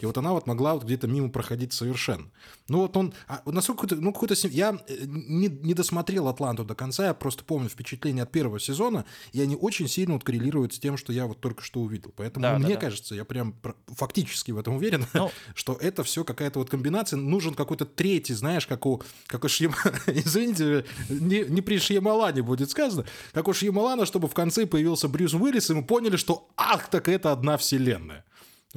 И 0.00 0.06
вот 0.06 0.16
она 0.18 0.32
вот 0.32 0.46
могла 0.46 0.74
вот 0.74 0.84
где-то 0.84 1.06
мимо 1.06 1.30
проходить 1.30 1.72
совершенно. 1.72 2.30
Ну 2.68 2.78
вот 2.78 2.96
он, 2.96 3.14
а, 3.28 3.42
насколько 3.46 3.82
какой-то, 3.82 4.02
ну 4.02 4.12
какой-то, 4.12 4.34
я 4.48 4.78
э, 4.88 4.96
не, 5.06 5.48
не 5.48 5.74
досмотрел 5.74 6.28
«Атланту» 6.28 6.64
до 6.64 6.74
конца, 6.74 7.06
я 7.06 7.14
просто 7.14 7.44
помню 7.44 7.68
впечатление 7.68 8.24
от 8.24 8.32
первого 8.32 8.58
сезона, 8.60 9.04
и 9.32 9.40
они 9.40 9.56
очень 9.56 9.88
сильно 9.88 10.14
вот 10.14 10.24
коррелируют 10.24 10.74
с 10.74 10.78
тем, 10.78 10.96
что 10.96 11.12
я 11.12 11.26
вот 11.26 11.40
только 11.40 11.62
что 11.62 11.80
увидел. 11.80 12.12
Поэтому 12.16 12.42
да, 12.42 12.58
мне 12.58 12.74
да, 12.74 12.80
кажется, 12.80 13.14
я 13.14 13.24
прям 13.24 13.54
фактически 13.88 14.52
в 14.52 14.58
этом 14.58 14.76
уверен, 14.76 15.06
ну, 15.12 15.30
что 15.54 15.74
это 15.80 16.02
все 16.04 16.24
какая-то 16.24 16.58
вот 16.58 16.70
комбинация. 16.70 17.16
Нужен 17.16 17.54
какой-то 17.54 17.84
третий, 17.84 18.34
знаешь, 18.34 18.66
как 18.66 18.86
у, 18.86 19.02
как 19.26 19.44
у 19.44 19.48
Шьям... 19.48 19.74
Извините, 20.06 20.84
не, 21.08 21.44
не 21.44 21.60
Шьямалане 21.90 22.42
будет 22.42 22.70
сказано, 22.70 23.04
как 23.32 23.48
у 23.48 23.52
Шьямалана, 23.52 24.06
чтобы 24.06 24.28
в 24.28 24.34
конце 24.34 24.64
появился 24.66 25.08
Брюс 25.08 25.34
Уиллис, 25.34 25.70
и 25.70 25.74
мы 25.74 25.84
поняли, 25.84 26.16
что 26.16 26.48
ах, 26.56 26.88
так 26.88 27.08
это 27.08 27.32
одна 27.32 27.56
вселенная. 27.56 28.24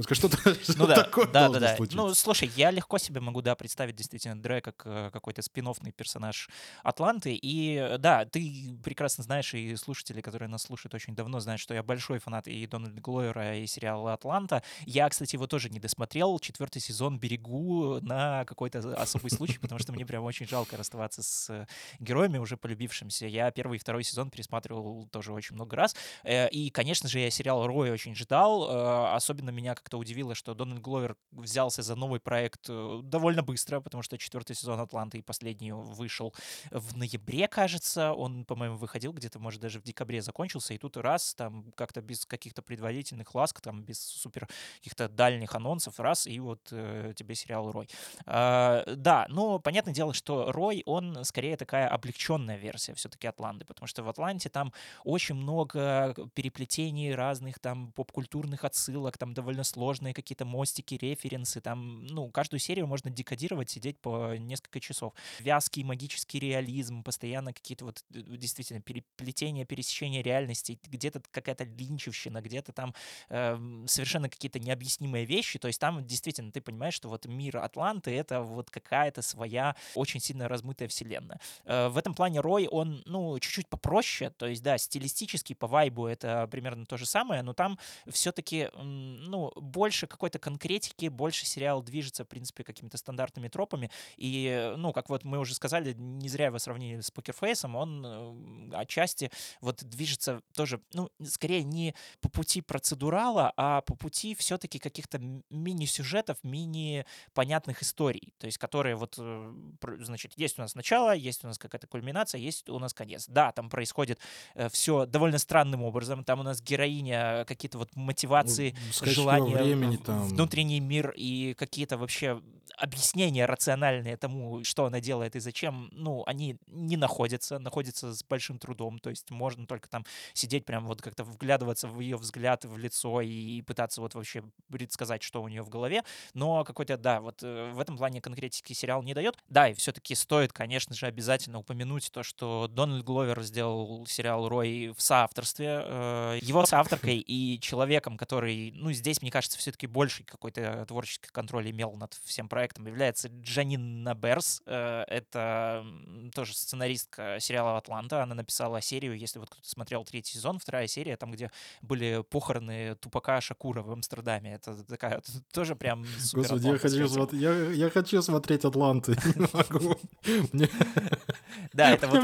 Что-то 0.01 0.37
ну, 0.75 0.87
да, 0.87 1.03
такое 1.03 1.27
да, 1.27 1.49
да, 1.49 1.59
да. 1.59 1.75
случиться. 1.75 1.97
Ну, 1.97 2.11
слушай, 2.15 2.49
я 2.55 2.71
легко 2.71 2.97
себе 2.97 3.21
могу, 3.21 3.43
да, 3.43 3.53
представить 3.53 3.95
действительно 3.95 4.41
Дре 4.41 4.59
как 4.59 4.81
э, 4.85 5.11
какой-то 5.13 5.43
спин 5.43 5.71
персонаж 5.95 6.49
Атланты. 6.81 7.35
И 7.35 7.75
э, 7.75 7.99
да, 7.99 8.25
ты 8.25 8.75
прекрасно 8.83 9.23
знаешь, 9.23 9.53
и 9.53 9.75
слушатели, 9.75 10.21
которые 10.21 10.49
нас 10.49 10.63
слушают 10.63 10.95
очень 10.95 11.15
давно, 11.15 11.39
знают, 11.39 11.61
что 11.61 11.75
я 11.75 11.83
большой 11.83 12.17
фанат 12.17 12.47
и 12.47 12.65
Дональда 12.65 12.99
Глойера, 13.01 13.59
и 13.59 13.67
сериала 13.67 14.13
«Атланта». 14.13 14.63
Я, 14.87 15.07
кстати, 15.09 15.35
его 15.35 15.45
тоже 15.45 15.69
не 15.69 15.79
досмотрел. 15.79 16.39
Четвертый 16.39 16.81
сезон 16.81 17.19
берегу 17.19 17.99
на 18.01 18.45
какой-то 18.45 18.79
особый 18.95 19.29
случай, 19.29 19.59
потому 19.59 19.77
что 19.77 19.93
мне 19.93 20.07
прям 20.07 20.23
очень 20.23 20.47
жалко 20.47 20.75
расставаться 20.75 21.21
с 21.21 21.51
э, 21.51 21.67
героями, 21.99 22.39
уже 22.39 22.57
полюбившимся. 22.57 23.27
Я 23.27 23.51
первый 23.51 23.75
и 23.75 23.79
второй 23.79 24.03
сезон 24.03 24.31
пересматривал 24.31 25.07
тоже 25.11 25.33
очень 25.33 25.53
много 25.53 25.75
раз. 25.75 25.95
И, 26.25 26.71
конечно 26.73 27.07
же, 27.07 27.19
я 27.19 27.29
сериал 27.29 27.67
«Рой» 27.67 27.91
очень 27.91 28.15
ждал. 28.15 29.13
Особенно 29.13 29.51
меня 29.51 29.75
как-то 29.83 29.97
удивило, 29.97 30.33
что 30.33 30.53
Дональд 30.53 30.81
Гловер 30.81 31.17
взялся 31.31 31.81
за 31.81 31.95
новый 31.95 32.21
проект 32.21 32.67
э, 32.69 33.01
довольно 33.03 33.43
быстро, 33.43 33.81
потому 33.81 34.01
что 34.01 34.17
четвертый 34.17 34.55
сезон 34.55 34.79
«Атланты» 34.79 35.17
и 35.17 35.21
последний 35.21 35.73
вышел 35.73 36.33
в 36.71 36.95
ноябре, 36.95 37.49
кажется. 37.49 38.13
Он, 38.13 38.45
по-моему, 38.45 38.77
выходил 38.77 39.11
где-то, 39.11 39.39
может, 39.39 39.59
даже 39.59 39.79
в 39.79 39.83
декабре 39.83 40.21
закончился, 40.21 40.73
и 40.73 40.77
тут 40.77 40.95
раз, 40.95 41.35
там, 41.35 41.71
как-то 41.75 42.01
без 42.01 42.25
каких-то 42.25 42.61
предварительных 42.61 43.35
ласк, 43.35 43.59
там, 43.59 43.83
без 43.83 43.99
супер 43.99 44.47
каких-то 44.77 45.09
дальних 45.09 45.53
анонсов, 45.53 45.99
раз, 45.99 46.27
и 46.27 46.39
вот 46.39 46.69
э, 46.71 47.13
тебе 47.15 47.35
сериал 47.35 47.71
«Рой». 47.71 47.89
А, 48.25 48.85
да, 48.95 49.25
но 49.27 49.59
понятное 49.59 49.93
дело, 49.93 50.13
что 50.13 50.51
«Рой», 50.53 50.83
он 50.85 51.25
скорее 51.25 51.57
такая 51.57 51.89
облегченная 51.89 52.55
версия 52.55 52.93
все-таки 52.93 53.27
«Атланты», 53.27 53.65
потому 53.65 53.87
что 53.87 54.01
в 54.03 54.07
«Атланте» 54.07 54.49
там 54.49 54.71
очень 55.03 55.35
много 55.35 56.15
переплетений 56.35 57.13
разных 57.13 57.59
там 57.59 57.91
поп-культурных 57.91 58.63
отсылок, 58.63 59.17
там 59.17 59.33
довольно 59.33 59.63
сложные 59.73 60.13
какие-то 60.13 60.45
мостики, 60.45 60.95
референсы, 60.95 61.59
там, 61.61 62.05
ну, 62.05 62.29
каждую 62.29 62.59
серию 62.59 62.87
можно 62.87 63.09
декодировать, 63.09 63.69
сидеть 63.69 63.99
по 63.99 64.35
несколько 64.37 64.79
часов. 64.79 65.13
Вязкий 65.39 65.83
магический 65.83 66.39
реализм, 66.39 67.03
постоянно 67.03 67.53
какие-то 67.53 67.85
вот 67.85 68.05
э, 68.13 68.21
действительно 68.37 68.81
переплетения, 68.81 69.65
пересечения 69.65 70.21
реальностей, 70.21 70.79
где-то 70.83 71.21
какая-то 71.31 71.63
линчевщина, 71.65 72.41
где-то 72.41 72.71
там 72.71 72.93
э, 73.29 73.83
совершенно 73.87 74.29
какие-то 74.29 74.59
необъяснимые 74.59 75.25
вещи, 75.25 75.59
то 75.59 75.67
есть 75.67 75.79
там 75.79 76.05
действительно 76.05 76.51
ты 76.51 76.61
понимаешь, 76.61 76.93
что 76.93 77.09
вот 77.09 77.25
мир 77.25 77.57
Атланты— 77.57 78.11
это 78.15 78.41
вот 78.41 78.69
какая-то 78.69 79.21
своя 79.21 79.75
очень 79.95 80.19
сильно 80.19 80.47
размытая 80.47 80.87
вселенная. 80.87 81.39
Э, 81.65 81.87
в 81.89 81.97
этом 81.97 82.13
плане 82.13 82.39
Рой, 82.39 82.67
он, 82.67 83.03
ну, 83.05 83.37
чуть-чуть 83.39 83.67
попроще, 83.67 84.29
то 84.29 84.47
есть, 84.47 84.63
да, 84.63 84.77
стилистически 84.77 85.53
по 85.53 85.67
вайбу 85.67 86.05
это 86.05 86.47
примерно 86.47 86.85
то 86.85 86.97
же 86.97 87.05
самое, 87.05 87.41
но 87.41 87.53
там 87.53 87.79
все-таки, 88.07 88.69
ну, 88.75 89.51
больше 89.63 90.07
какой-то 90.07 90.39
конкретики, 90.39 91.07
больше 91.07 91.45
сериал 91.45 91.81
движется, 91.81 92.23
в 92.23 92.27
принципе, 92.27 92.63
какими-то 92.63 92.97
стандартными 92.97 93.47
тропами. 93.47 93.89
И, 94.17 94.73
ну, 94.77 94.93
как 94.93 95.09
вот 95.09 95.23
мы 95.23 95.39
уже 95.39 95.55
сказали, 95.55 95.93
не 95.93 96.29
зря 96.29 96.47
его 96.47 96.59
сравнили 96.59 97.01
с 97.01 97.11
Покерфейсом, 97.11 97.75
он 97.75 98.05
э, 98.05 98.75
отчасти 98.75 99.31
вот 99.61 99.83
движется 99.83 100.41
тоже, 100.55 100.81
ну, 100.93 101.09
скорее 101.23 101.63
не 101.63 101.95
по 102.21 102.29
пути 102.29 102.61
процедурала, 102.61 103.53
а 103.57 103.81
по 103.81 103.95
пути 103.95 104.35
все-таки 104.35 104.79
каких-то 104.79 105.19
мини-сюжетов, 105.49 106.37
мини-понятных 106.43 107.81
историй, 107.81 108.33
то 108.37 108.45
есть 108.45 108.57
которые 108.57 108.95
вот, 108.95 109.15
э, 109.17 109.53
значит, 109.99 110.33
есть 110.35 110.59
у 110.59 110.61
нас 110.61 110.75
начало, 110.75 111.15
есть 111.15 111.43
у 111.43 111.47
нас 111.47 111.57
какая-то 111.57 111.87
кульминация, 111.87 112.39
есть 112.39 112.69
у 112.69 112.79
нас 112.79 112.93
конец. 112.93 113.25
Да, 113.27 113.51
там 113.51 113.69
происходит 113.69 114.19
э, 114.55 114.69
все 114.69 115.05
довольно 115.05 115.37
странным 115.37 115.83
образом, 115.83 116.23
там 116.23 116.39
у 116.39 116.43
нас 116.43 116.61
героиня, 116.61 117.45
какие-то 117.45 117.77
вот 117.77 117.95
мотивации, 117.95 118.75
ну, 119.01 119.11
желания, 119.11 119.52
времени, 119.53 119.97
там. 119.97 120.23
внутренний 120.23 120.79
мир 120.79 121.13
и 121.15 121.53
какие-то 121.53 121.97
вообще 121.97 122.41
объяснения 122.77 123.45
рациональные 123.45 124.17
тому, 124.17 124.63
что 124.63 124.85
она 124.85 124.99
делает 124.99 125.35
и 125.35 125.39
зачем, 125.39 125.89
ну, 125.91 126.23
они 126.25 126.57
не 126.67 126.97
находятся, 126.97 127.59
находятся 127.59 128.13
с 128.13 128.23
большим 128.23 128.59
трудом, 128.59 128.99
то 128.99 129.09
есть 129.09 129.29
можно 129.31 129.65
только 129.65 129.89
там 129.89 130.05
сидеть 130.33 130.65
прям 130.65 130.85
вот 130.85 131.01
как-то 131.01 131.23
вглядываться 131.23 131.87
в 131.87 131.99
ее 131.99 132.17
взгляд 132.17 132.65
в 132.65 132.77
лицо 132.77 133.21
и 133.21 133.61
пытаться 133.61 134.01
вот 134.01 134.15
вообще 134.15 134.43
предсказать, 134.71 135.23
что 135.23 135.41
у 135.41 135.47
нее 135.47 135.61
в 135.61 135.69
голове, 135.69 136.03
но 136.33 136.63
какой-то, 136.63 136.97
да, 136.97 137.21
вот 137.21 137.41
э, 137.43 137.71
в 137.73 137.79
этом 137.79 137.97
плане 137.97 138.21
конкретики 138.21 138.73
сериал 138.73 139.03
не 139.03 139.13
дает. 139.13 139.37
Да, 139.49 139.69
и 139.69 139.73
все-таки 139.73 140.15
стоит, 140.15 140.53
конечно 140.53 140.95
же, 140.95 141.05
обязательно 141.05 141.59
упомянуть 141.59 142.11
то, 142.11 142.23
что 142.23 142.67
Дональд 142.67 143.03
Гловер 143.03 143.41
сделал 143.43 144.05
сериал 144.07 144.47
«Рой» 144.49 144.93
в 144.95 145.01
соавторстве. 145.01 145.81
Э, 145.83 146.39
его 146.41 146.65
соавторкой 146.65 147.17
и 147.17 147.59
человеком, 147.59 148.17
который, 148.17 148.71
ну, 148.75 148.91
здесь, 148.91 149.21
мне 149.21 149.31
кажется, 149.31 149.42
все-таки 149.51 149.87
больший 149.87 150.25
какой-то 150.25 150.85
творческий 150.87 151.29
контроль 151.31 151.69
имел 151.71 151.93
над 151.93 152.13
всем 152.23 152.47
проектом, 152.49 152.87
является 152.87 153.27
Джанин 153.27 154.03
Наберс. 154.03 154.61
Э, 154.65 155.03
это 155.07 155.85
тоже 156.33 156.55
сценаристка 156.55 157.37
сериала 157.39 157.77
«Атланта». 157.77 158.23
Она 158.23 158.35
написала 158.35 158.81
серию, 158.81 159.17
если 159.17 159.39
вот 159.39 159.49
кто-то 159.49 159.67
смотрел 159.67 160.03
третий 160.05 160.33
сезон, 160.33 160.59
вторая 160.59 160.87
серия, 160.87 161.17
там, 161.17 161.31
где 161.31 161.51
были 161.81 162.23
похороны 162.29 162.95
Тупака 162.95 163.41
Шакура 163.41 163.81
в 163.81 163.91
Амстердаме. 163.91 164.55
Это 164.55 164.83
такая 164.85 165.21
тоже 165.53 165.75
прям 165.75 166.05
супер 166.19 166.49
Господи, 166.49 166.67
я 166.67 166.77
хочу, 166.77 167.07
смотреть, 167.07 167.41
я, 167.41 167.71
я 167.71 167.89
хочу 167.89 168.21
смотреть 168.21 168.65
«Атланты». 168.65 169.11
Не 169.35 169.47
могу. 169.53 169.97
Да, 171.73 171.91
это 171.91 172.07
вот 172.07 172.23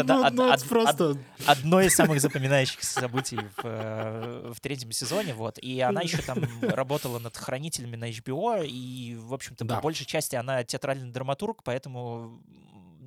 одно 1.45 1.81
из 1.81 1.95
самых 1.95 2.21
запоминающихся 2.21 3.00
событий 3.01 3.39
в 3.62 4.55
третьем 4.62 4.91
сезоне. 4.91 5.33
Вот. 5.33 5.57
И 5.59 5.79
она 5.81 6.01
еще 6.01 6.21
там 6.21 6.43
работала 6.62 7.19
над 7.19 7.36
«Хранителями» 7.38 7.95
на 7.95 8.09
HBO, 8.09 8.65
и, 8.65 9.15
в 9.15 9.33
общем-то, 9.33 9.65
по 9.65 9.81
большей 9.81 10.05
части 10.05 10.36
она 10.36 10.63
театральный 10.63 11.12
драматург, 11.12 11.63
поэтому 11.63 12.39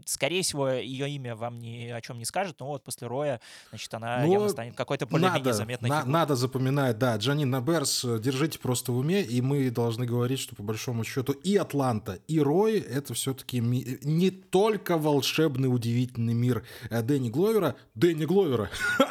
скорее 0.07 0.43
всего, 0.43 0.69
ее 0.71 1.09
имя 1.11 1.35
вам 1.37 1.59
ни 1.59 1.89
о 1.89 2.01
чем 2.01 2.19
не 2.19 2.25
скажет, 2.25 2.57
но 2.61 2.67
вот 2.67 2.85
после 2.85 3.07
Роя, 3.07 3.41
значит, 3.71 3.93
она 3.95 4.19
но 4.25 4.33
явно 4.33 4.49
станет 4.49 4.75
какой-то 4.77 5.07
более-менее 5.07 5.53
заметной 5.55 5.89
на, 5.89 6.05
Надо 6.05 6.35
запоминать, 6.37 6.99
да, 6.99 7.17
Джанина 7.17 7.61
Берс, 7.61 8.05
держите 8.21 8.59
просто 8.59 8.93
в 8.93 8.99
уме, 8.99 9.23
и 9.23 9.41
мы 9.41 9.71
должны 9.71 10.07
говорить, 10.07 10.39
что 10.41 10.55
по 10.55 10.63
большому 10.63 11.05
счету 11.05 11.33
и 11.33 11.57
Атланта, 11.57 12.19
и 12.29 12.41
Рой— 12.41 12.79
это 12.81 13.15
все-таки 13.15 13.61
ми- 13.61 13.99
не 14.03 14.31
только 14.31 14.97
волшебный, 14.99 15.67
удивительный 15.73 16.35
мир 16.35 16.65
э, 16.91 17.03
Дэнни 17.03 17.31
Гловера, 17.31 17.77
Дэнни 17.95 18.25
Гловера. 18.25 18.71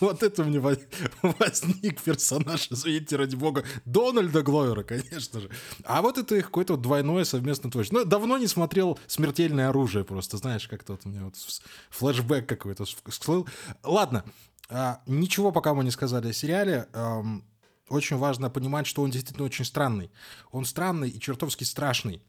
Вот 0.00 0.22
это 0.24 0.42
мне 0.42 0.58
возник 0.58 2.02
персонаж, 2.02 2.68
извините, 2.70 3.16
ради 3.16 3.36
бога, 3.36 3.64
Дональда 3.84 4.42
Гловера, 4.42 4.82
конечно 4.82 5.40
же. 5.40 5.48
А 5.84 6.02
вот 6.02 6.18
это 6.18 6.34
их 6.34 6.46
какое-то 6.46 6.76
двойное 6.76 7.24
совместное 7.24 7.70
творчество. 7.70 7.98
Ну, 7.98 8.04
давно 8.04 8.36
не 8.38 8.46
смотрел 8.48 8.98
«Смертельное 9.06 9.68
оружие» 9.68 10.04
просто 10.04 10.31
просто, 10.32 10.36
знаешь, 10.38 10.68
как-то 10.68 10.92
вот 10.92 11.02
у 11.04 11.08
меня 11.08 11.24
вот 11.24 11.36
флешбэк 11.90 12.48
какой-то 12.48 12.84
всплыл. 12.84 13.46
Ладно, 13.82 14.24
а, 14.68 15.00
ничего 15.06 15.52
пока 15.52 15.74
мы 15.74 15.84
не 15.84 15.90
сказали 15.90 16.28
о 16.28 16.32
сериале. 16.32 16.88
Очень 17.88 18.16
важно 18.16 18.48
понимать, 18.48 18.86
что 18.86 19.02
он 19.02 19.10
действительно 19.10 19.44
очень 19.44 19.64
странный. 19.64 20.10
Он 20.50 20.64
странный 20.64 21.10
и 21.10 21.20
чертовски 21.20 21.64
страшный. 21.64 22.22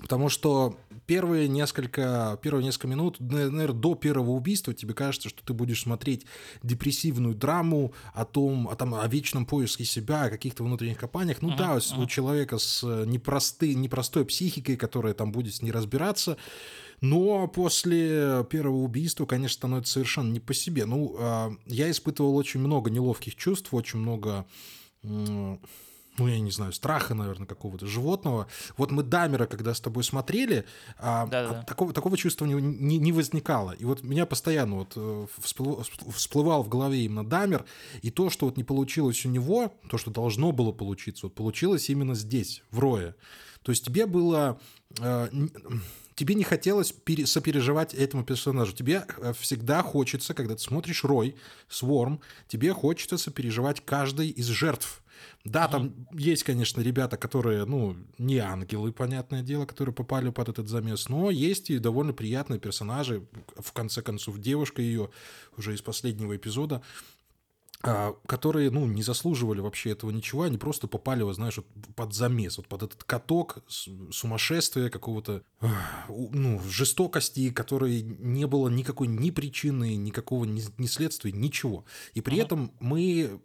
Потому 0.00 0.28
что 0.28 0.76
первые 1.06 1.48
несколько, 1.48 2.38
первые 2.42 2.64
несколько 2.64 2.86
минут, 2.86 3.16
наверное, 3.18 3.68
до 3.68 3.94
первого 3.96 4.30
убийства 4.30 4.72
тебе 4.72 4.94
кажется, 4.94 5.28
что 5.28 5.44
ты 5.44 5.52
будешь 5.52 5.82
смотреть 5.82 6.24
депрессивную 6.62 7.34
драму 7.34 7.92
о 8.14 8.24
том, 8.24 8.68
о, 8.68 8.76
том, 8.76 8.94
о 8.94 9.06
вечном 9.08 9.44
поиске 9.44 9.84
себя, 9.84 10.24
о 10.24 10.30
каких-то 10.30 10.62
внутренних 10.62 10.98
копаниях. 10.98 11.42
Ну 11.42 11.50
uh-huh, 11.50 11.56
да, 11.96 12.00
у 12.00 12.06
человека 12.06 12.58
с 12.58 12.82
непростой, 13.06 13.74
непростой 13.74 14.24
психикой, 14.24 14.76
которая 14.76 15.14
там 15.14 15.32
будет 15.32 15.54
с 15.54 15.62
ней 15.62 15.72
разбираться. 15.72 16.36
Но 17.00 17.46
после 17.48 18.44
первого 18.50 18.78
убийства, 18.78 19.26
конечно, 19.26 19.54
становится 19.54 19.94
совершенно 19.94 20.32
не 20.32 20.40
по 20.40 20.54
себе. 20.54 20.84
Ну, 20.84 21.16
а, 21.18 21.52
я 21.66 21.90
испытывал 21.90 22.36
очень 22.36 22.60
много 22.60 22.90
неловких 22.90 23.36
чувств, 23.36 23.72
очень 23.72 23.98
много 23.98 24.46
ну, 26.18 26.26
я 26.26 26.40
не 26.40 26.50
знаю, 26.50 26.72
страха, 26.72 27.14
наверное, 27.14 27.46
какого-то 27.46 27.86
животного. 27.86 28.48
Вот 28.76 28.90
мы 28.90 29.02
Дамера, 29.02 29.46
когда 29.46 29.72
с 29.74 29.80
тобой 29.80 30.04
смотрели, 30.04 30.64
а, 30.98 31.28
а 31.30 31.62
такого, 31.62 31.92
такого 31.92 32.16
чувства 32.16 32.44
не, 32.44 32.54
не, 32.54 32.98
не 32.98 33.12
возникало. 33.12 33.72
И 33.72 33.84
вот 33.84 34.02
меня 34.02 34.26
постоянно 34.26 34.76
вот 34.76 34.92
э, 34.96 35.26
всплывал, 35.40 35.84
всплывал 36.12 36.62
в 36.62 36.68
голове 36.68 37.04
именно 37.04 37.24
Дамер, 37.24 37.64
и 38.02 38.10
то, 38.10 38.30
что 38.30 38.46
вот 38.46 38.56
не 38.56 38.64
получилось 38.64 39.24
у 39.24 39.28
него, 39.28 39.72
то, 39.88 39.98
что 39.98 40.10
должно 40.10 40.52
было 40.52 40.72
получиться, 40.72 41.26
вот 41.26 41.34
получилось 41.34 41.88
именно 41.88 42.14
здесь, 42.14 42.62
в 42.70 42.78
Рое. 42.78 43.14
То 43.62 43.72
есть 43.72 43.84
тебе 43.84 44.06
было... 44.06 44.60
Э, 45.00 45.28
тебе 46.18 46.34
не 46.34 46.42
хотелось 46.42 46.90
пере, 46.90 47.26
сопереживать 47.26 47.94
этому 47.94 48.24
персонажу. 48.24 48.72
Тебе 48.72 49.04
э, 49.18 49.32
всегда 49.38 49.82
хочется, 49.82 50.34
когда 50.34 50.56
ты 50.56 50.60
смотришь 50.60 51.04
Рой, 51.04 51.36
Сворм, 51.68 52.20
тебе 52.48 52.72
хочется 52.72 53.18
сопереживать 53.18 53.84
каждой 53.84 54.28
из 54.30 54.46
жертв. 54.46 55.02
Да, 55.44 55.68
там 55.68 55.86
mm-hmm. 55.86 56.18
есть, 56.18 56.42
конечно, 56.42 56.80
ребята, 56.80 57.16
которые, 57.16 57.64
ну, 57.64 57.96
не 58.18 58.38
ангелы, 58.38 58.92
понятное 58.92 59.42
дело, 59.42 59.64
которые 59.64 59.94
попали 59.94 60.30
под 60.30 60.48
этот 60.48 60.68
замес, 60.68 61.08
но 61.08 61.30
есть 61.30 61.70
и 61.70 61.78
довольно 61.78 62.12
приятные 62.12 62.58
персонажи. 62.58 63.24
В 63.56 63.72
конце 63.72 64.02
концов, 64.02 64.38
девушка 64.38 64.82
ее 64.82 65.10
уже 65.56 65.74
из 65.74 65.82
последнего 65.82 66.36
эпизода 66.36 66.82
которые, 67.80 68.70
ну, 68.70 68.86
не 68.86 69.02
заслуживали 69.02 69.60
вообще 69.60 69.90
этого 69.90 70.10
ничего, 70.10 70.42
они 70.42 70.58
просто 70.58 70.88
попали, 70.88 71.22
вот, 71.22 71.34
знаешь, 71.34 71.58
вот 71.58 71.66
под 71.94 72.12
замес, 72.12 72.56
вот 72.56 72.66
под 72.66 72.82
этот 72.82 73.04
каток 73.04 73.58
сумасшествия 73.68 74.90
какого-то, 74.90 75.42
ну, 76.08 76.60
жестокости, 76.68 77.50
которой 77.50 78.02
не 78.02 78.46
было 78.46 78.68
никакой 78.68 79.06
ни 79.06 79.30
причины, 79.30 79.94
никакого 79.94 80.44
ни, 80.44 80.62
ни 80.76 80.86
следствия, 80.86 81.30
ничего. 81.30 81.84
И 82.14 82.20
при 82.20 82.34
ага. 82.34 82.44
этом 82.46 82.72
мы 82.80 83.40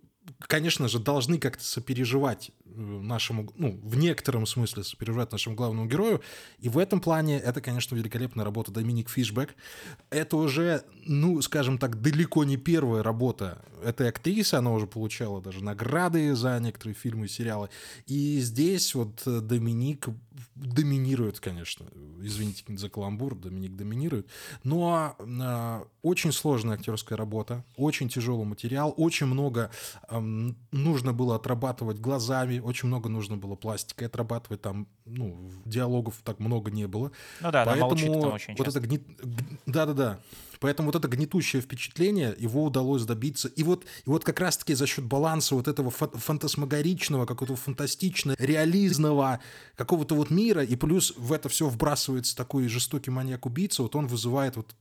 конечно 0.48 0.88
же, 0.88 1.00
должны 1.00 1.38
как-то 1.38 1.64
сопереживать 1.64 2.52
э, 2.66 2.70
нашему, 2.76 3.52
ну, 3.56 3.80
в 3.84 3.98
некотором 3.98 4.46
смысле 4.46 4.84
сопереживать 4.84 5.32
нашему 5.32 5.56
главному 5.56 5.88
герою. 5.88 6.22
И 6.60 6.70
в 6.70 6.78
этом 6.78 7.00
плане 7.02 7.40
это, 7.40 7.62
конечно, 7.62 7.96
великолепная 7.96 8.46
работа 8.46 8.72
Доминик 8.72 9.10
Фишбек. 9.10 9.56
Это 10.10 10.38
уже, 10.38 10.84
ну, 11.06 11.42
скажем 11.42 11.78
так, 11.78 12.02
далеко 12.02 12.44
не 12.44 12.58
первая 12.58 13.04
работа 13.04 13.64
этой 13.84 14.10
актрисы. 14.10 14.56
Она 14.56 14.72
уже 14.72 14.88
получала 14.88 15.42
даже 15.42 15.64
награды 15.64 16.36
за 16.36 16.60
некоторые 16.60 16.96
фильмы 16.96 17.26
и 17.26 17.30
сериалы. 17.30 17.70
И 18.06 18.40
здесь 18.40 18.96
вот 18.96 19.22
Доминик 19.26 20.08
доминирует, 20.56 21.40
конечно. 21.40 21.86
Извините 22.22 22.64
за 22.78 22.90
каламбур, 22.90 23.36
Доминик 23.36 23.76
доминирует. 23.76 24.28
Но 24.64 25.16
э, 25.20 25.84
очень 26.02 26.32
сложная 26.32 26.76
актерская 26.76 27.18
работа, 27.18 27.64
очень 27.76 28.10
тяжелый 28.10 28.46
материал, 28.46 28.94
очень 28.98 29.28
много 29.28 29.72
нужно 30.22 31.14
было 31.14 31.36
отрабатывать 31.36 32.00
глазами, 32.00 32.60
очень 32.60 32.88
много 32.88 33.10
нужно 33.10 33.38
было 33.38 33.56
пластикой 33.56 34.08
отрабатывать, 34.08 34.62
там, 34.62 34.88
ну, 35.06 35.52
диалогов 35.66 36.22
так 36.24 36.40
много 36.40 36.72
не 36.72 36.88
было. 36.88 37.12
Ну 37.42 37.52
да, 37.52 37.66
Поэтому 37.66 37.90
молчит 37.90 38.12
там 38.14 38.34
очень 38.34 38.56
вот 38.56 38.66
часто. 38.66 38.80
это 38.80 38.88
гнет... 38.88 39.04
Да-да-да. 39.66 40.20
Поэтому 40.64 40.86
вот 40.86 40.96
это 40.96 41.10
гнетущее 41.10 41.62
впечатление 41.62 42.34
его 42.40 42.64
удалось 42.64 43.04
добиться. 43.04 43.50
И 43.50 43.64
вот, 43.64 43.84
и 43.84 44.10
вот 44.10 44.24
как 44.24 44.40
раз-таки 44.40 44.74
за 44.76 44.88
счет 44.88 45.04
баланса 45.04 45.56
вот 45.56 45.68
этого 45.68 45.92
фантасмагоричного, 45.92 47.26
какого-то 47.26 47.58
фантастичного, 47.58 48.38
реализного 48.40 49.42
какого-то 49.76 50.16
вот 50.16 50.30
мира, 50.30 50.64
и 50.64 50.78
плюс 50.78 51.14
в 51.18 51.34
это 51.34 51.50
все 51.50 51.68
вбрасывается 51.68 52.34
такой 52.38 52.70
жестокий 52.70 53.12
маньяк-убийца, 53.12 53.84
вот 53.84 53.98
он 53.98 54.08
вызывает 54.08 54.56
вот 54.56 54.74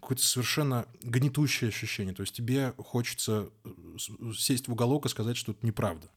какое-то 0.00 0.24
совершенно 0.24 0.86
гнетущее 1.04 1.68
ощущение. 1.68 2.16
То 2.16 2.22
есть 2.22 2.34
тебе 2.34 2.74
хочется 2.76 3.48
э, 3.64 3.70
сесть 4.36 4.66
в 4.66 4.72
уголок 4.72 5.06
и 5.06 5.08
сказать, 5.08 5.36
что 5.36 5.52
это 5.52 5.64
неправда. 5.64 6.08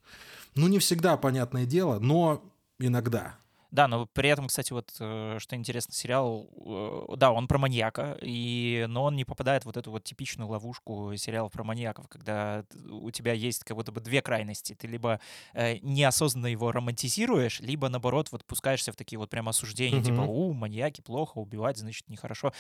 Ну, 0.55 0.67
не 0.67 0.79
всегда, 0.79 1.15
понятное 1.15 1.67
дело, 1.67 1.99
но 1.99 2.43
иногда. 2.79 3.37
Да, 3.71 3.87
но 3.87 4.05
при 4.05 4.29
этом, 4.29 4.47
кстати, 4.47 4.73
вот 4.73 4.93
э, 4.99 5.37
что 5.39 5.55
интересно, 5.55 5.93
сериал, 5.93 6.49
э, 6.65 7.15
да, 7.15 7.31
он 7.31 7.47
про 7.47 7.57
маньяка, 7.57 8.17
и, 8.21 8.85
но 8.89 9.03
он 9.03 9.15
не 9.15 9.23
попадает 9.23 9.63
в 9.63 9.65
вот 9.67 9.77
эту 9.77 9.91
вот 9.91 10.03
типичную 10.03 10.49
ловушку 10.49 11.15
сериалов 11.15 11.53
про 11.53 11.63
маньяков, 11.63 12.09
когда 12.09 12.65
у 12.89 13.09
тебя 13.11 13.31
есть 13.31 13.63
как 13.63 13.77
будто 13.77 13.93
бы 13.93 14.01
две 14.01 14.21
крайности. 14.21 14.73
Ты 14.73 14.87
либо 14.87 15.21
э, 15.53 15.77
неосознанно 15.77 16.47
его 16.47 16.73
романтизируешь, 16.73 17.61
либо, 17.61 17.87
наоборот, 17.87 18.27
вот 18.31 18.43
пускаешься 18.43 18.91
в 18.91 18.97
такие 18.97 19.17
вот 19.17 19.29
прям 19.29 19.47
осуждения, 19.47 19.99
mm-hmm. 19.99 20.03
типа, 20.03 20.21
у, 20.21 20.51
маньяки, 20.51 20.99
плохо, 20.99 21.37
убивать, 21.37 21.77
значит, 21.77 22.09
нехорошо. 22.09 22.51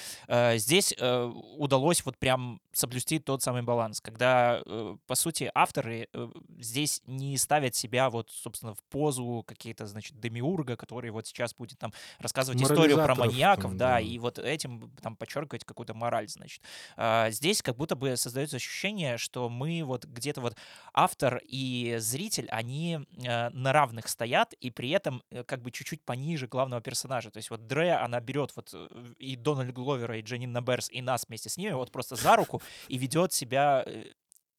Здесь 0.55 0.93
удалось 0.97 2.05
вот 2.05 2.17
прям 2.17 2.61
соблюсти 2.71 3.19
тот 3.19 3.43
самый 3.43 3.63
баланс, 3.63 3.99
когда, 3.99 4.61
по 5.07 5.15
сути, 5.15 5.51
авторы 5.53 6.07
здесь 6.57 7.01
не 7.05 7.37
ставят 7.37 7.75
себя 7.75 8.09
вот, 8.09 8.29
собственно, 8.31 8.73
в 8.73 8.83
позу 8.89 9.43
какие-то, 9.45 9.87
значит, 9.87 10.19
демиурга, 10.19 10.77
который 10.77 11.00
который 11.01 11.09
вот 11.09 11.25
сейчас 11.25 11.55
будет 11.55 11.79
там 11.79 11.91
рассказывать 12.19 12.61
историю 12.61 12.97
про 12.97 13.15
маньяков, 13.15 13.71
там, 13.71 13.77
да, 13.77 13.89
да, 13.93 13.99
и 13.99 14.19
вот 14.19 14.37
этим 14.37 14.91
там 15.01 15.15
подчеркивать 15.15 15.65
какую-то 15.65 15.93
мораль, 15.93 16.27
значит. 16.27 16.61
А, 16.95 17.31
здесь 17.31 17.61
как 17.63 17.75
будто 17.75 17.95
бы 17.95 18.15
создается 18.17 18.57
ощущение, 18.57 19.17
что 19.17 19.49
мы 19.49 19.83
вот 19.83 20.05
где-то 20.05 20.41
вот 20.41 20.55
автор 20.93 21.41
и 21.43 21.95
зритель, 21.97 22.47
они 22.51 22.99
э, 23.17 23.49
на 23.49 23.73
равных 23.73 24.07
стоят, 24.07 24.53
и 24.53 24.69
при 24.69 24.91
этом 24.91 25.23
э, 25.31 25.43
как 25.43 25.61
бы 25.61 25.71
чуть-чуть 25.71 26.03
пониже 26.03 26.47
главного 26.47 26.81
персонажа. 26.81 27.31
То 27.31 27.37
есть 27.37 27.49
вот 27.49 27.65
Дре, 27.65 27.93
она 27.93 28.19
берет 28.19 28.55
вот 28.55 28.69
э, 28.73 28.87
и 29.17 29.35
Дональд 29.35 29.73
Гловера, 29.73 30.17
и 30.17 30.21
Дженнина 30.21 30.61
Берс, 30.61 30.89
и 30.91 31.01
нас 31.01 31.25
вместе 31.27 31.49
с 31.49 31.57
ними 31.57 31.71
вот 31.71 31.91
просто 31.91 32.15
за 32.15 32.35
руку 32.35 32.61
и 32.89 32.97
ведет 32.97 33.33
себя 33.33 33.83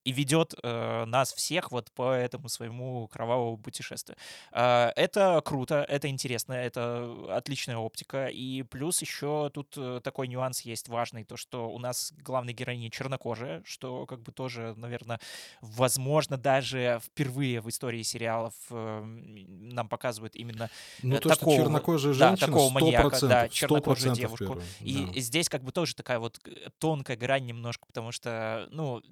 и 0.05 0.13
ведет 0.13 0.55
э, 0.63 1.05
нас 1.07 1.33
всех 1.33 1.71
вот 1.71 1.91
по 1.93 2.13
этому 2.13 2.49
своему 2.49 3.09
кровавому 3.09 3.57
путешествию. 3.57 4.17
Э, 4.53 4.91
это 4.97 5.41
круто, 5.45 5.85
это 5.89 6.09
интересно, 6.09 6.55
это 6.55 7.37
отличная 7.37 7.77
оптика. 7.77 8.27
И 8.27 8.63
плюс 8.63 9.01
еще 9.01 9.51
тут 9.53 9.75
э, 9.77 10.01
такой 10.03 10.29
нюанс 10.29 10.63
есть 10.63 10.89
важный, 10.89 11.25
то, 11.25 11.37
что 11.37 11.71
у 11.71 11.79
нас 11.79 12.13
главная 12.19 12.55
героиня 12.55 12.91
чернокожая, 12.91 13.63
что 13.65 14.07
как 14.07 14.23
бы 14.23 14.33
тоже, 14.33 14.75
наверное, 14.77 15.21
возможно, 15.61 16.37
даже 16.37 17.01
впервые 17.05 17.61
в 17.61 17.69
истории 17.69 18.03
сериалов 18.03 18.55
э, 18.71 19.03
нам 19.05 19.89
показывают 19.89 20.35
именно 20.37 20.71
ну, 21.03 21.19
то, 21.19 21.29
такого, 21.29 21.55
что 21.55 21.65
чернокожая 21.65 22.13
женщина, 22.13 22.37
да, 22.37 22.47
такого 22.47 22.71
маньяка, 22.71 23.27
да, 23.27 23.49
чернокожую 23.49 24.15
девушку. 24.15 24.61
Первый, 24.81 25.15
и 25.15 25.21
здесь 25.21 25.49
как 25.49 25.63
бы 25.63 25.73
тоже 25.73 25.95
такая 25.95 26.19
вот 26.19 26.41
э, 26.45 26.71
тонкая 26.79 27.17
грань 27.17 27.47
немножко, 27.47 27.87
потому 27.87 28.13
что, 28.13 28.69
ну, 28.71 29.03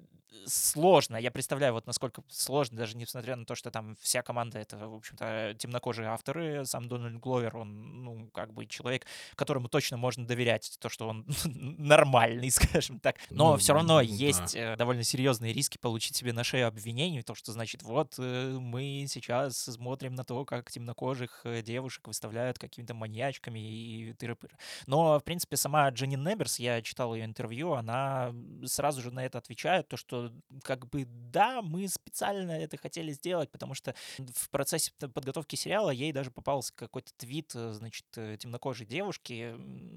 сложно. 0.45 1.17
Я 1.17 1.31
представляю, 1.31 1.73
вот 1.73 1.87
насколько 1.87 2.23
сложно, 2.29 2.77
даже 2.77 2.97
несмотря 2.97 3.35
на 3.35 3.45
то, 3.45 3.55
что 3.55 3.71
там 3.71 3.95
вся 4.01 4.21
команда 4.21 4.59
это, 4.59 4.77
в 4.77 4.95
общем-то, 4.95 5.55
темнокожие 5.57 6.07
авторы. 6.09 6.65
Сам 6.65 6.87
Дональд 6.87 7.19
Гловер, 7.19 7.57
он, 7.57 8.03
ну, 8.03 8.29
как 8.33 8.53
бы 8.53 8.65
человек, 8.65 9.05
которому 9.35 9.67
точно 9.67 9.97
можно 9.97 10.25
доверять, 10.25 10.77
то, 10.79 10.89
что 10.89 11.07
он 11.07 11.25
нормальный, 11.45 12.49
скажем 12.51 12.99
так. 12.99 13.17
Но 13.29 13.51
ну, 13.51 13.57
все 13.57 13.73
равно 13.73 13.97
да. 13.97 14.01
есть 14.01 14.55
э, 14.55 14.75
довольно 14.75 15.03
серьезные 15.03 15.53
риски 15.53 15.77
получить 15.77 16.15
себе 16.15 16.33
на 16.33 16.43
шею 16.43 16.67
обвинений, 16.67 17.21
то, 17.21 17.35
что 17.35 17.51
значит, 17.51 17.83
вот 17.83 18.15
э, 18.17 18.57
мы 18.59 19.05
сейчас 19.07 19.57
смотрим 19.57 20.15
на 20.15 20.23
то, 20.23 20.45
как 20.45 20.71
темнокожих 20.71 21.41
э, 21.43 21.61
девушек 21.61 22.07
выставляют 22.07 22.59
какими-то 22.59 22.93
маньячками 22.93 23.59
и 23.59 24.13
тыры-пыры. 24.13 24.55
Но, 24.87 25.19
в 25.19 25.23
принципе, 25.23 25.57
сама 25.57 25.89
Дженни 25.89 26.15
Неберс, 26.15 26.59
я 26.59 26.81
читал 26.81 27.13
ее 27.15 27.25
интервью, 27.25 27.73
она 27.73 28.33
сразу 28.65 29.01
же 29.01 29.11
на 29.11 29.25
это 29.25 29.37
отвечает, 29.37 29.87
то, 29.87 29.97
что 29.97 30.20
как 30.63 30.89
бы 30.89 31.05
да, 31.31 31.61
мы 31.61 31.87
специально 31.87 32.51
это 32.51 32.77
хотели 32.77 33.11
сделать, 33.11 33.49
потому 33.51 33.73
что 33.73 33.95
в 34.17 34.49
процессе 34.49 34.91
подготовки 35.13 35.55
сериала 35.55 35.89
ей 35.89 36.11
даже 36.11 36.31
попался 36.31 36.73
какой-то 36.75 37.11
твит, 37.17 37.51
э, 37.55 37.71
значит, 37.73 38.05
э, 38.15 38.37
темнокожей 38.37 38.85
девушки, 38.85 39.55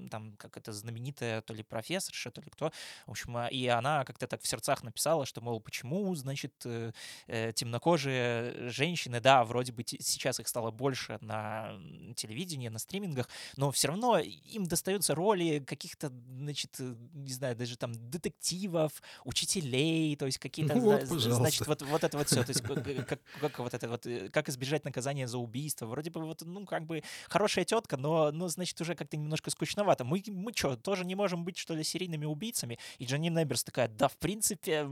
там, 0.09 0.35
как 0.37 0.57
это 0.57 0.71
знаменитая 0.71 1.41
то 1.41 1.53
ли 1.53 1.63
профессорша, 1.63 2.31
то 2.31 2.41
ли 2.41 2.49
кто, 2.49 2.71
в 3.05 3.11
общем, 3.11 3.35
а, 3.37 3.47
и 3.47 3.67
она 3.67 4.03
как-то 4.05 4.27
так 4.27 4.41
в 4.41 4.47
сердцах 4.47 4.83
написала, 4.83 5.25
что, 5.25 5.41
мол, 5.41 5.59
почему, 5.59 6.13
значит, 6.15 6.53
э, 6.65 6.91
темнокожие 7.53 8.69
женщины, 8.69 9.19
да, 9.19 9.43
вроде 9.43 9.71
бы 9.71 9.83
сейчас 9.85 10.39
их 10.39 10.47
стало 10.47 10.71
больше 10.71 11.17
на 11.21 11.77
телевидении, 12.15 12.69
на 12.69 12.79
стримингах, 12.79 13.29
но 13.57 13.71
все 13.71 13.89
равно 13.89 14.19
им 14.19 14.65
достаются 14.65 15.15
роли 15.15 15.59
каких-то, 15.59 16.11
значит, 16.29 16.79
не 16.79 17.33
знаю, 17.33 17.55
даже 17.55 17.77
там 17.77 17.93
детективов, 18.09 19.01
учителей, 19.23 20.14
то 20.15 20.25
есть 20.25 20.39
какие-то, 20.39 20.75
ну, 20.75 20.81
вот, 20.81 21.03
значит, 21.05 21.67
вот, 21.67 21.81
вот 21.81 22.03
это 22.03 22.17
вот 22.17 22.27
все, 22.27 22.43
то 22.43 22.49
есть 22.51 22.61
как, 22.61 23.19
как 23.39 23.59
вот 23.59 23.73
это 23.73 23.87
вот, 23.89 24.05
э, 24.05 24.29
как 24.29 24.49
избежать 24.49 24.85
наказания 24.85 25.27
за 25.27 25.37
убийство, 25.37 25.85
вроде 25.85 26.09
бы 26.09 26.21
вот, 26.21 26.41
ну, 26.45 26.65
как 26.65 26.85
бы 26.85 27.03
хорошая 27.29 27.65
тетка, 27.65 27.97
но, 27.97 28.31
ну, 28.31 28.47
значит, 28.47 28.79
уже 28.81 28.95
как-то 28.95 29.17
немножко 29.17 29.49
скучновато. 29.49 30.03
Мы, 30.03 30.23
мы 30.27 30.51
что, 30.55 30.75
тоже 30.75 31.05
не 31.05 31.15
можем 31.15 31.43
быть, 31.43 31.57
что 31.57 31.73
ли, 31.73 31.83
серийными 31.83 32.25
убийцами? 32.25 32.79
И 32.97 33.05
Джанни 33.05 33.29
Неберс 33.29 33.63
такая, 33.63 33.87
да, 33.87 34.07
в 34.07 34.17
принципе, 34.17 34.87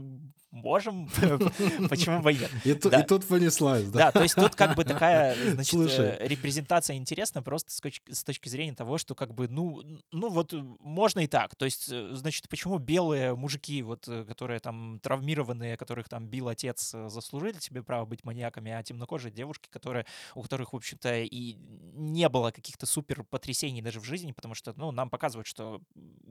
можем, 0.50 1.08
почему 1.88 2.20
бы 2.20 2.32
нет? 2.32 2.50
И, 2.64 2.74
да. 2.74 3.00
и 3.00 3.06
тут 3.06 3.26
понеслась, 3.26 3.84
да? 3.84 4.06
Да, 4.06 4.12
то 4.12 4.22
есть 4.22 4.34
тут 4.34 4.54
как 4.54 4.76
бы 4.76 4.84
такая, 4.84 5.34
значит, 5.52 5.70
Слушай. 5.72 6.16
Э, 6.18 6.28
репрезентация 6.28 6.96
интересна 6.96 7.42
просто 7.42 7.72
с 7.72 7.80
точки, 7.80 8.12
с 8.12 8.24
точки 8.24 8.48
зрения 8.48 8.74
того, 8.74 8.98
что 8.98 9.14
как 9.14 9.34
бы, 9.34 9.48
ну, 9.48 9.82
ну 10.12 10.28
вот 10.28 10.52
можно 10.80 11.20
и 11.20 11.26
так. 11.26 11.54
То 11.56 11.64
есть, 11.64 11.88
э, 11.90 12.10
значит, 12.12 12.48
почему 12.48 12.78
белые 12.78 13.34
мужики, 13.34 13.82
вот, 13.82 14.08
которые 14.28 14.60
там 14.60 15.00
травмированные, 15.14 15.76
которых 15.76 16.08
там 16.08 16.26
бил 16.26 16.48
отец, 16.48 16.92
э, 16.94 17.08
заслужили 17.08 17.58
себе 17.60 17.82
право 17.82 18.04
быть 18.04 18.24
маньяками, 18.24 18.72
а 18.72 18.82
темнокожие 18.82 19.30
девушки, 19.32 19.68
которые, 19.70 20.06
у 20.34 20.42
которых, 20.42 20.72
в 20.72 20.76
общем-то, 20.76 21.20
и 21.20 21.54
не 21.94 22.28
было 22.28 22.50
каких-то 22.50 22.86
супер 22.86 23.22
потрясений 23.24 23.80
даже 23.80 24.00
в 24.00 24.04
жизни, 24.04 24.32
потому 24.32 24.54
что, 24.54 24.74
ну, 24.76 24.90
нам 24.90 25.10
показывают, 25.10 25.46
что 25.46 25.80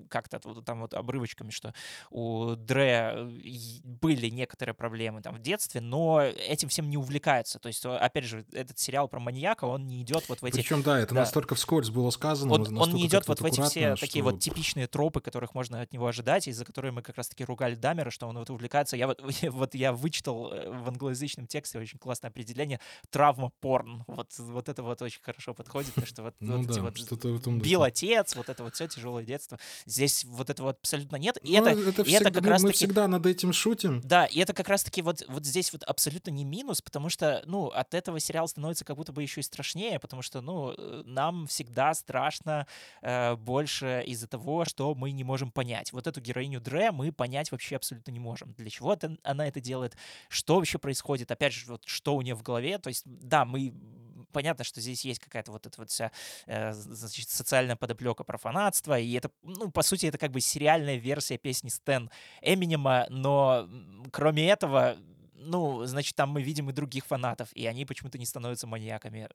как-то 0.10 0.40
вот, 0.44 0.66
там 0.66 0.82
вот 0.82 0.94
обрывочками, 0.94 1.50
что 1.50 1.74
у 2.10 2.56
Дре 2.56 3.12
э, 3.14 3.30
были 3.84 4.30
некоторые 4.30 4.76
проблемы 4.76 5.22
там 5.22 5.36
в 5.36 5.40
детстве, 5.40 5.80
но 5.82 6.22
этим 6.22 6.68
всем 6.68 6.90
не 6.90 6.98
увлекаются. 6.98 7.60
То 7.60 7.68
есть, 7.68 7.86
опять 7.86 8.26
же, 8.26 8.46
этот 8.52 8.80
сериал 8.80 9.08
про 9.08 9.20
маньяка, 9.20 9.66
он 9.66 9.88
не 9.88 10.02
идет 10.02 10.28
вот 10.28 10.42
в 10.42 10.46
эти... 10.46 10.56
Причем, 10.56 10.84
да, 10.84 11.00
это 11.00 11.14
да. 11.14 11.22
настолько 11.22 11.56
вскользь 11.56 11.90
было 11.90 12.10
сказано. 12.10 12.54
Он, 12.54 12.78
он 12.78 12.94
не 12.94 13.08
идет 13.08 13.28
вот 13.28 13.40
в 13.40 13.46
эти 13.46 13.62
все 13.62 13.96
что... 13.96 14.06
такие 14.06 14.24
вот 14.24 14.40
типичные 14.40 14.88
тропы, 14.88 15.22
которых 15.22 15.54
можно 15.56 15.82
от 15.82 15.94
него 15.94 16.08
ожидать, 16.08 16.48
из-за 16.48 16.66
которых 16.66 16.94
мы 16.94 17.02
как 17.02 17.16
раз-таки 17.16 17.46
ругали 17.46 17.76
Дамера, 17.76 18.10
что 18.10 18.28
он 18.28 18.38
вот 18.38 18.50
увлекается 18.50 18.73
увлекаются. 18.74 18.98
Я 18.98 19.08
вот, 19.08 19.22
вот 19.52 19.76
я 19.76 19.94
вычитал 19.94 20.52
э, 20.52 20.70
в 20.70 20.88
англоязычном 20.88 21.48
тексте 21.48 21.80
очень 21.80 22.00
классное 22.00 22.30
определение 22.30 22.80
травма 23.10 23.52
порн. 23.62 24.04
Вот, 24.08 24.34
вот 24.38 24.70
это 24.70 24.84
вот 24.84 25.02
очень 25.02 25.22
хорошо 25.22 25.54
подходит, 25.54 25.94
потому 25.94 26.08
что 26.08 26.24
вот, 26.24 26.36
ну, 26.40 26.58
вот 26.58 26.68
да, 26.68 26.74
эти 26.74 27.30
вот 27.30 27.48
бил 27.62 27.84
отец, 27.84 28.36
вот 28.36 28.50
это 28.50 28.64
вот 28.64 28.76
все 28.76 28.88
тяжелое 28.88 29.24
детство. 29.24 29.60
Здесь 29.86 30.24
вот 30.26 30.50
этого 30.50 30.72
абсолютно 30.72 31.18
нет. 31.18 31.38
И 31.44 31.60
ну, 31.60 31.68
это, 31.68 31.90
это, 31.90 32.02
и 32.02 32.06
всегда, 32.06 32.30
это 32.30 32.32
как 32.32 32.48
раз 32.48 32.64
мы 32.64 32.72
всегда 32.72 33.08
над 33.08 33.26
этим 33.26 33.54
шутим. 33.54 34.02
Да, 34.04 34.26
и 34.26 34.40
это 34.40 34.54
как 34.54 34.68
раз-таки 34.70 35.02
вот, 35.02 35.24
вот 35.28 35.46
здесь 35.46 35.72
вот 35.74 35.84
абсолютно 35.84 36.32
не 36.32 36.46
минус, 36.46 36.82
потому 36.82 37.10
что, 37.10 37.44
ну, 37.46 37.68
от 37.68 37.94
этого 37.94 38.20
сериал 38.20 38.48
становится 38.48 38.86
как 38.86 38.98
будто 38.98 39.12
бы 39.12 39.22
еще 39.22 39.42
и 39.42 39.44
страшнее, 39.44 40.00
потому 40.00 40.22
что, 40.22 40.42
ну, 40.42 40.74
э, 40.78 41.04
нам 41.06 41.48
всегда 41.48 41.94
страшно 41.94 42.68
э, 43.02 43.36
больше 43.36 44.04
из-за 44.08 44.28
того, 44.28 44.66
что 44.66 44.96
мы 44.96 45.12
не 45.12 45.24
можем 45.24 45.52
понять. 45.52 45.94
Вот 45.94 46.08
эту 46.08 46.22
героиню 46.22 46.60
Дре 46.60 46.92
мы 46.92 47.12
понять 47.12 47.52
вообще 47.52 47.76
абсолютно 47.76 48.12
не 48.12 48.20
можем. 48.20 48.53
Для 48.58 48.70
чего 48.70 48.94
это, 48.94 49.18
она 49.24 49.48
это 49.48 49.60
делает? 49.60 49.96
Что 50.30 50.56
вообще 50.56 50.78
происходит? 50.78 51.32
Опять 51.32 51.54
же, 51.54 51.66
вот 51.72 51.84
что 51.86 52.16
у 52.16 52.22
нее 52.22 52.36
в 52.36 52.44
голове? 52.44 52.78
То 52.78 52.90
есть, 52.90 53.04
да, 53.06 53.46
мы 53.46 53.74
понятно, 54.34 54.66
что 54.66 54.82
здесь 54.82 55.06
есть 55.06 55.20
какая-то 55.20 55.52
вот 55.52 55.66
эта 55.66 55.80
вот 55.80 55.90
вся 55.90 56.12
э, 56.48 56.74
значит, 56.74 57.30
социальная 57.30 57.76
подоплека 57.78 58.24
про 58.24 58.38
фанатство, 58.38 59.00
и 59.00 59.14
это, 59.14 59.30
ну, 59.44 59.72
по 59.72 59.84
сути, 59.84 60.08
это 60.08 60.18
как 60.18 60.32
бы 60.32 60.42
сериальная 60.42 60.98
версия 60.98 61.38
песни 61.38 61.70
Стэн 61.70 62.10
Эминема, 62.42 63.06
но 63.10 63.70
кроме 64.12 64.50
этого 64.50 64.98
ну, 65.46 65.86
значит, 65.86 66.16
там 66.16 66.30
мы 66.30 66.42
видим 66.42 66.70
и 66.70 66.74
других 66.74 67.06
фанатов, 67.06 67.50
и 67.54 67.66
они 67.66 67.86
почему-то 67.86 68.18
не 68.18 68.26
становятся 68.26 68.68
маньяками. 68.68 69.30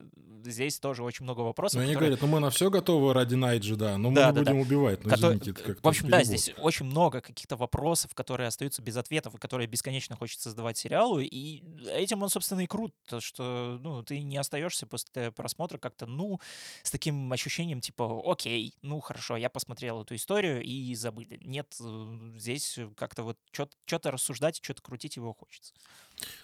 Здесь 0.44 0.78
тоже 0.78 1.02
очень 1.02 1.24
много 1.24 1.40
вопросов. 1.40 1.76
Ну, 1.76 1.82
они 1.82 1.94
которые... 1.94 2.16
говорят, 2.16 2.22
ну 2.22 2.28
мы 2.28 2.40
на 2.40 2.50
все 2.50 2.70
готовы 2.70 3.12
ради 3.12 3.34
Найджи, 3.34 3.76
да, 3.76 3.98
но 3.98 4.10
да, 4.10 4.32
мы 4.32 4.38
не 4.38 4.44
да, 4.44 4.52
будем 4.52 4.62
да. 4.62 4.66
убивать. 4.66 5.04
Ну, 5.04 5.10
Котор... 5.10 5.34
извините, 5.34 5.62
это 5.62 5.80
В 5.82 5.88
общем, 5.88 6.08
да, 6.08 6.24
здесь 6.24 6.50
очень 6.58 6.86
много 6.86 7.20
каких-то 7.20 7.56
вопросов, 7.56 8.14
которые 8.14 8.48
остаются 8.48 8.82
без 8.82 8.96
ответов, 8.96 9.34
и 9.34 9.38
которые 9.38 9.66
бесконечно 9.66 10.16
хочется 10.16 10.50
задавать 10.50 10.78
сериалу, 10.78 11.20
и 11.20 11.62
этим 11.92 12.22
он, 12.22 12.28
собственно, 12.28 12.60
и 12.60 12.66
крут, 12.66 12.94
то, 13.06 13.20
что, 13.20 13.78
ну, 13.82 14.02
ты 14.02 14.20
не 14.20 14.36
остаешься 14.36 14.86
после 14.86 15.30
просмотра 15.32 15.78
как-то, 15.78 16.06
ну, 16.06 16.40
с 16.82 16.90
таким 16.90 17.32
ощущением, 17.32 17.80
типа, 17.80 18.22
окей, 18.24 18.74
ну, 18.82 19.00
хорошо, 19.00 19.36
я 19.36 19.50
посмотрел 19.50 20.02
эту 20.02 20.14
историю 20.14 20.62
и 20.62 20.94
забыли. 20.94 21.38
Нет, 21.42 21.76
э, 21.80 22.32
здесь 22.36 22.78
как-то 22.96 23.22
вот 23.22 23.38
что-то 23.52 24.10
рассуждать, 24.10 24.60
что-то 24.62 24.82
крутить 24.82 25.16
его 25.16 25.32
хочется. 25.32 25.74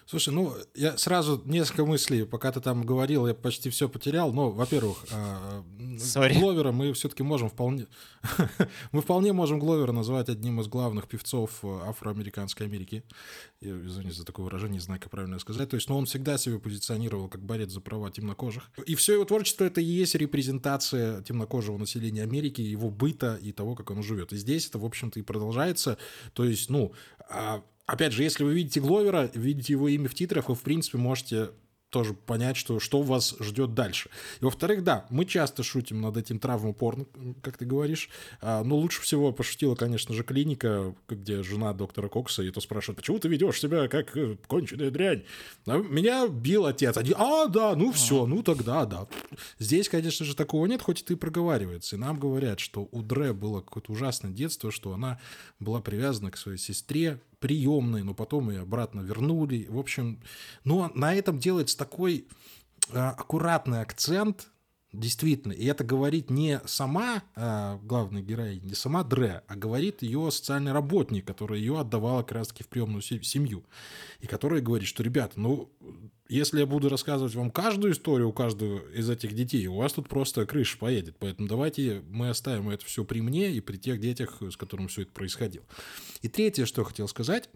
Слушай, 0.07 0.35
ну, 0.35 0.55
я 0.75 0.99
сразу 0.99 1.43
несколько 1.47 1.87
мыслей, 1.87 2.25
пока 2.25 2.53
ты 2.53 2.61
там 2.61 2.85
говорил, 2.85 3.27
я 3.27 3.33
почти 3.33 3.71
все 3.71 3.89
потерял. 3.89 4.33
Но, 4.33 4.51
во-первых, 4.51 5.05
а, 5.11 5.65
Sorry. 5.97 6.39
Гловера 6.39 6.73
мы 6.73 6.93
все-таки 6.93 7.23
можем 7.23 7.49
вполне... 7.49 7.87
мы 8.93 9.01
вполне 9.01 9.33
можем 9.33 9.59
Гловера 9.59 9.93
назвать 9.93 10.29
одним 10.29 10.61
из 10.61 10.69
главных 10.69 11.09
певцов 11.09 11.61
э, 11.63 11.81
афроамериканской 11.87 12.67
Америки. 12.67 13.03
Я, 13.63 13.71
извините 13.71 14.19
за 14.19 14.25
такое 14.25 14.45
выражение, 14.45 14.75
не 14.75 14.81
знаю, 14.81 15.01
как 15.01 15.11
правильно 15.11 15.39
сказать. 15.39 15.71
То 15.71 15.77
есть, 15.77 15.89
ну, 15.89 15.97
он 15.97 16.05
всегда 16.05 16.37
себя 16.37 16.59
позиционировал 16.59 17.29
как 17.29 17.43
борец 17.43 17.71
за 17.71 17.81
права 17.81 18.11
темнокожих. 18.11 18.71
И 18.87 18.95
все 18.97 19.15
его 19.15 19.25
творчество— 19.25 19.65
это 19.65 19.81
и 19.81 19.85
есть 19.85 20.15
репрезентация 20.15 21.23
темнокожего 21.23 21.79
населения 21.79 22.23
Америки, 22.23 22.61
его 22.61 22.91
быта 22.91 23.39
и 23.41 23.53
того, 23.53 23.75
как 23.75 23.91
он 23.91 24.03
живет. 24.03 24.35
И 24.35 24.37
здесь 24.37 24.69
это, 24.69 24.79
в 24.79 24.85
общем-то, 24.85 25.19
и 25.19 25.23
продолжается. 25.23 25.97
То 26.35 26.45
есть, 26.45 26.69
ну, 26.69 26.93
а 27.31 27.65
опять 27.87 28.13
же, 28.13 28.23
если 28.23 28.45
вы 28.45 28.55
видите 28.55 28.81
Гловера, 28.81 29.31
видите 29.35 29.73
его 29.73 29.89
имя 29.89 30.09
в 30.09 30.15
титрах, 30.15 30.49
вы, 30.49 30.55
в 30.55 30.63
принципе, 30.63 30.99
можете 30.99 31.51
тоже 31.95 32.13
понять, 32.13 32.57
что, 32.57 32.81
что 32.81 33.03
вас 33.03 33.37
ждет 33.39 33.73
дальше. 33.75 34.11
И 34.41 34.45
во-вторых, 34.45 34.83
да, 34.83 35.07
мы 35.11 35.25
часто 35.25 35.63
шутим 35.63 36.01
над 36.01 36.17
этим 36.17 36.41
травмопорно, 36.41 37.07
как 37.41 37.57
ты 37.57 37.65
говоришь. 37.65 38.11
А, 38.41 38.65
но 38.65 38.75
лучше 38.75 39.01
всего 39.01 39.31
пошутила, 39.31 39.77
конечно 39.77 40.13
же, 40.13 40.25
клиника, 40.25 40.93
где 41.09 41.45
жена 41.45 41.73
доктора 41.73 42.09
Кокса, 42.09 42.43
и 42.43 42.51
то 42.51 42.61
спрашивает, 42.61 42.97
почему 42.97 43.21
ты 43.21 43.29
ведешь 43.29 43.61
себя 43.61 43.87
как 43.87 44.17
э, 44.17 44.37
конченая 44.49 44.91
дрянь? 44.91 45.23
А 45.67 45.77
меня 45.77 46.27
бил 46.27 46.67
отец. 46.67 46.97
Один, 46.97 47.15
а, 47.17 47.47
да, 47.47 47.77
ну 47.77 47.93
все, 47.93 48.27
ну 48.27 48.43
тогда 48.43 48.87
да. 48.87 49.07
Здесь, 49.61 49.89
конечно 49.89 50.27
же, 50.27 50.35
такого 50.35 50.67
нет, 50.67 50.83
хоть 50.83 51.03
это 51.03 51.13
и 51.13 51.17
проговаривается. 51.17 51.95
И 51.95 51.99
нам 52.01 52.19
говорят, 52.19 52.59
что 52.59 52.89
у 52.91 53.03
Дре 53.03 53.33
было 53.33 53.61
какое-то 53.61 53.93
ужасное 53.93 54.33
детство, 54.33 54.73
что 54.73 54.95
она 54.95 55.21
была 55.61 55.81
привязана 55.81 56.33
к 56.33 56.37
своей 56.37 56.59
сестре, 56.59 57.21
приемной, 57.45 58.03
но 58.03 58.15
потом 58.15 58.49
ее 58.49 58.63
обратно 58.63 59.03
вернули. 59.03 59.67
В 59.69 59.79
общем, 59.79 60.19
но 60.65 60.91
на 60.95 61.15
этом 61.15 61.39
делается 61.39 61.77
такой 61.77 62.27
а, 62.91 63.11
аккуратный 63.11 63.83
акцент, 63.83 64.49
действительно. 64.95 65.53
И 65.53 65.67
это 65.67 65.85
говорит 65.85 66.31
не 66.31 66.63
сама 66.65 67.23
а, 67.37 67.79
главная 67.83 68.23
героиня, 68.23 68.65
не 68.65 68.75
сама 68.75 69.05
Дре, 69.05 69.43
а 69.47 69.57
говорит 69.57 70.01
ее 70.01 70.31
социальный 70.31 70.73
работник, 70.73 71.27
который 71.27 71.61
ее 71.61 71.79
отдавала 71.79 72.23
как 72.23 72.33
раз-таки 72.33 72.65
в 72.65 72.69
приемную 72.69 73.03
семью. 73.03 73.63
И 74.21 74.27
который 74.27 74.63
говорит, 74.63 74.89
что, 74.89 75.03
ребята, 75.03 75.39
ну, 75.39 75.71
если 76.29 76.61
я 76.61 76.67
буду 76.67 76.89
рассказывать 76.89 77.35
вам 77.35 77.51
каждую 77.51 77.93
историю 77.93 78.29
у 78.29 78.33
каждого 78.33 78.81
из 78.93 79.11
этих 79.11 79.35
детей, 79.35 79.67
у 79.67 79.77
вас 79.77 79.93
тут 79.93 80.09
просто 80.09 80.47
крыша 80.47 80.79
поедет. 80.79 81.17
Поэтому 81.19 81.49
давайте 81.49 82.03
мы 82.09 82.31
оставим 82.31 82.71
это 82.71 82.85
все 82.85 83.05
при 83.05 83.21
мне 83.21 83.53
и 83.53 83.61
при 83.61 83.77
тех 83.77 84.01
детях, 84.01 84.41
с 84.41 84.57
которыми 84.57 84.87
все 84.87 85.03
это 85.03 85.13
происходило. 85.13 85.65
И 86.23 86.29
третье, 86.29 86.65
что 86.65 86.81
я 86.83 86.87
хотел 86.87 87.09
сказать, 87.09 87.51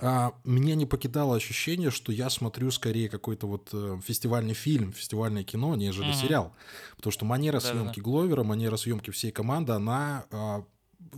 а, 0.00 0.32
меня 0.44 0.74
не 0.74 0.86
покидало 0.86 1.36
ощущение, 1.36 1.90
что 1.90 2.12
я 2.12 2.30
смотрю 2.30 2.70
скорее 2.70 3.08
какой-то 3.08 3.46
вот 3.46 3.68
э, 3.72 4.00
фестивальный 4.02 4.54
фильм, 4.54 4.92
фестивальное 4.92 5.44
кино, 5.44 5.74
нежели 5.74 6.10
угу. 6.10 6.16
сериал. 6.16 6.54
Потому 6.96 7.12
что 7.12 7.24
манера 7.24 7.60
да, 7.60 7.60
съемки 7.60 8.00
да. 8.00 8.02
Гловера, 8.02 8.42
манера 8.42 8.76
съемки 8.76 9.10
всей 9.10 9.32
команды, 9.32 9.72
она 9.72 10.24
а, 10.30 10.64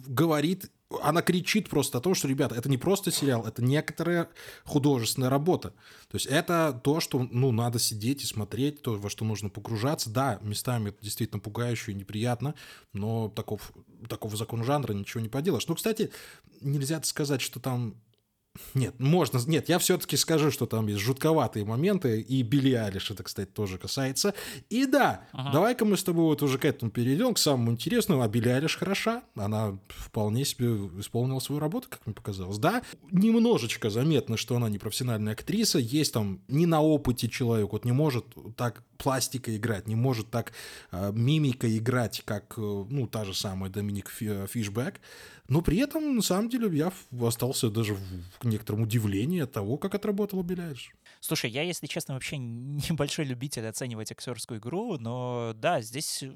говорит 0.06 0.70
она 1.02 1.22
кричит 1.22 1.68
просто 1.68 1.98
о 1.98 2.00
том, 2.00 2.14
что, 2.14 2.28
ребята, 2.28 2.54
это 2.54 2.68
не 2.68 2.78
просто 2.78 3.10
сериал, 3.10 3.46
это 3.46 3.62
некоторая 3.62 4.28
художественная 4.64 5.30
работа. 5.30 5.70
То 6.08 6.16
есть 6.16 6.26
это 6.26 6.78
то, 6.84 7.00
что, 7.00 7.26
ну, 7.30 7.50
надо 7.52 7.78
сидеть 7.78 8.22
и 8.22 8.26
смотреть, 8.26 8.82
то, 8.82 8.94
во 8.94 9.10
что 9.10 9.24
нужно 9.24 9.48
погружаться. 9.48 10.10
Да, 10.10 10.38
местами 10.42 10.90
это 10.90 11.02
действительно 11.02 11.40
пугающе 11.40 11.92
и 11.92 11.94
неприятно, 11.94 12.54
но 12.92 13.28
таков, 13.28 13.72
такого 14.08 14.36
закона 14.36 14.64
жанра 14.64 14.92
ничего 14.92 15.20
не 15.20 15.28
поделаешь. 15.28 15.66
Ну, 15.66 15.74
кстати, 15.74 16.10
нельзя 16.60 17.02
сказать, 17.02 17.40
что 17.40 17.60
там 17.60 17.96
нет, 18.74 18.94
можно. 19.00 19.40
Нет, 19.46 19.68
я 19.68 19.78
все-таки 19.78 20.16
скажу, 20.16 20.52
что 20.52 20.66
там 20.66 20.86
есть 20.86 21.00
жутковатые 21.00 21.64
моменты, 21.64 22.20
и 22.20 22.42
Билли 22.42 22.74
Алиш 22.74 23.10
это, 23.10 23.24
кстати, 23.24 23.48
тоже 23.48 23.78
касается. 23.78 24.32
И 24.70 24.86
да, 24.86 25.26
ага. 25.32 25.52
давай-ка 25.52 25.84
мы 25.84 25.96
с 25.96 26.04
тобой 26.04 26.24
вот 26.24 26.42
уже 26.42 26.58
к 26.58 26.64
этому 26.64 26.92
перейдем, 26.92 27.34
к 27.34 27.38
самому 27.38 27.72
интересному. 27.72 28.22
А 28.22 28.28
Билли 28.28 28.50
Алиш 28.50 28.76
хороша, 28.76 29.22
она 29.34 29.76
вполне 29.88 30.44
себе 30.44 30.68
исполнила 31.00 31.40
свою 31.40 31.60
работу, 31.60 31.88
как 31.90 32.06
мне 32.06 32.14
показалось. 32.14 32.58
Да, 32.58 32.82
немножечко 33.10 33.90
заметно, 33.90 34.36
что 34.36 34.54
она 34.56 34.68
не 34.68 34.78
профессиональная 34.78 35.32
актриса, 35.32 35.80
есть 35.80 36.12
там 36.12 36.40
не 36.46 36.66
на 36.66 36.80
опыте 36.80 37.28
человек, 37.28 37.72
вот 37.72 37.84
не 37.84 37.92
может 37.92 38.24
так 38.56 38.84
пластика 38.98 39.54
играть, 39.56 39.88
не 39.88 39.96
может 39.96 40.30
так 40.30 40.52
э, 40.92 41.12
мимика 41.12 41.76
играть, 41.76 42.22
как, 42.24 42.54
э, 42.56 42.60
ну, 42.60 43.06
та 43.08 43.24
же 43.24 43.34
самая 43.34 43.70
Доминик 43.70 44.10
Фишбэк. 44.10 45.00
Но 45.48 45.60
при 45.60 45.78
этом, 45.78 46.16
на 46.16 46.22
самом 46.22 46.48
деле, 46.48 46.74
я 46.76 46.92
остался 47.20 47.68
даже 47.68 47.94
в 47.94 48.43
некотором 48.48 48.82
удивлении 48.82 49.40
от 49.40 49.52
того, 49.52 49.76
как 49.76 49.94
отработала 49.94 50.42
Беляешь. 50.42 50.92
Слушай, 51.26 51.52
я, 51.52 51.62
если 51.62 51.86
честно, 51.86 52.12
вообще 52.12 52.36
небольшой 52.38 53.24
любитель 53.24 53.66
оценивать 53.66 54.12
актерскую 54.12 54.60
игру, 54.60 54.98
но 54.98 55.52
да, 55.54 55.80
здесь 55.80 56.22
э, 56.22 56.30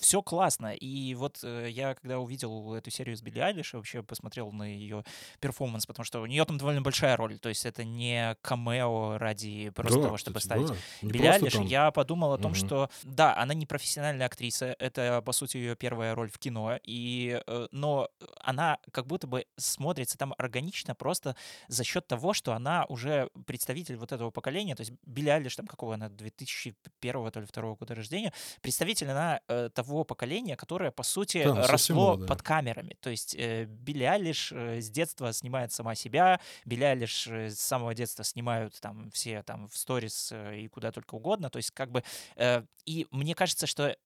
все 0.00 0.22
классно. 0.22 0.74
И 0.74 1.14
вот 1.14 1.38
э, 1.44 1.68
я, 1.70 1.94
когда 1.94 2.18
увидел 2.18 2.74
эту 2.74 2.90
серию 2.90 3.16
с 3.16 3.22
Билли 3.22 3.38
Айлиш, 3.38 3.74
вообще 3.74 4.02
посмотрел 4.02 4.50
на 4.50 4.64
ее 4.64 5.04
перформанс, 5.38 5.86
потому 5.86 6.04
что 6.04 6.20
у 6.20 6.26
нее 6.26 6.44
там 6.46 6.58
довольно 6.58 6.82
большая 6.82 7.16
роль. 7.16 7.38
То 7.38 7.48
есть 7.48 7.64
это 7.64 7.84
не 7.84 8.36
камео 8.42 9.18
ради 9.18 9.70
просто 9.70 9.98
да, 9.98 10.04
того, 10.06 10.16
чтобы 10.16 10.40
кстати, 10.40 10.64
ставить 10.64 10.80
да. 11.00 11.08
Билли 11.08 11.26
Айлиш. 11.26 11.52
Там... 11.52 11.66
Я 11.66 11.92
подумал 11.92 12.32
о 12.32 12.38
том, 12.38 12.50
угу. 12.50 12.58
что 12.58 12.90
да, 13.04 13.36
она 13.36 13.54
не 13.54 13.66
профессиональная 13.66 14.26
актриса, 14.26 14.74
это, 14.80 15.22
по 15.24 15.30
сути, 15.30 15.58
ее 15.58 15.76
первая 15.76 16.12
роль 16.16 16.28
в 16.28 16.38
кино, 16.38 16.76
и, 16.82 17.40
э, 17.46 17.68
но 17.70 18.08
она 18.40 18.78
как 18.90 19.06
будто 19.06 19.28
бы 19.28 19.46
смотрится 19.56 20.18
там 20.18 20.34
органично 20.38 20.96
просто 20.96 21.36
за 21.68 21.84
счет 21.84 22.08
того, 22.08 22.32
что 22.32 22.52
она 22.52 22.84
уже 22.88 23.30
представитель 23.46 23.94
вот 23.94 24.10
этого 24.10 24.23
поколения, 24.30 24.74
то 24.74 24.80
есть 24.80 24.92
Билли 25.04 25.28
Айлиш, 25.28 25.56
там 25.56 25.66
какого 25.66 25.94
она, 25.94 26.08
2001 26.08 27.30
то 27.30 27.40
ли 27.40 27.46
второго 27.46 27.76
года 27.76 27.94
рождения, 27.94 28.32
представитель 28.60 29.10
она 29.10 29.40
э, 29.48 29.70
того 29.72 30.04
поколения, 30.04 30.56
которое, 30.56 30.90
по 30.90 31.02
сути, 31.02 31.44
да, 31.44 31.66
росло 31.66 32.16
под 32.16 32.42
камерами. 32.42 32.96
То 33.00 33.10
есть 33.10 33.34
э, 33.34 33.64
Билли 33.64 34.04
Айлиш 34.04 34.52
э, 34.52 34.80
с 34.80 34.90
детства 34.90 35.32
снимает 35.32 35.72
сама 35.72 35.94
себя, 35.94 36.40
Билли 36.64 36.84
Айлиш 36.84 37.26
э, 37.26 37.50
с 37.50 37.60
самого 37.60 37.94
детства 37.94 38.24
снимают 38.24 38.80
там 38.80 39.10
все 39.10 39.42
там 39.42 39.68
в 39.68 39.76
сторис 39.76 40.30
э, 40.32 40.60
и 40.60 40.68
куда 40.68 40.92
только 40.92 41.14
угодно, 41.14 41.50
то 41.50 41.56
есть 41.58 41.70
как 41.70 41.90
бы... 41.90 42.02
Э, 42.36 42.62
и 42.84 43.06
мне 43.10 43.34
кажется, 43.34 43.66
что 43.66 43.96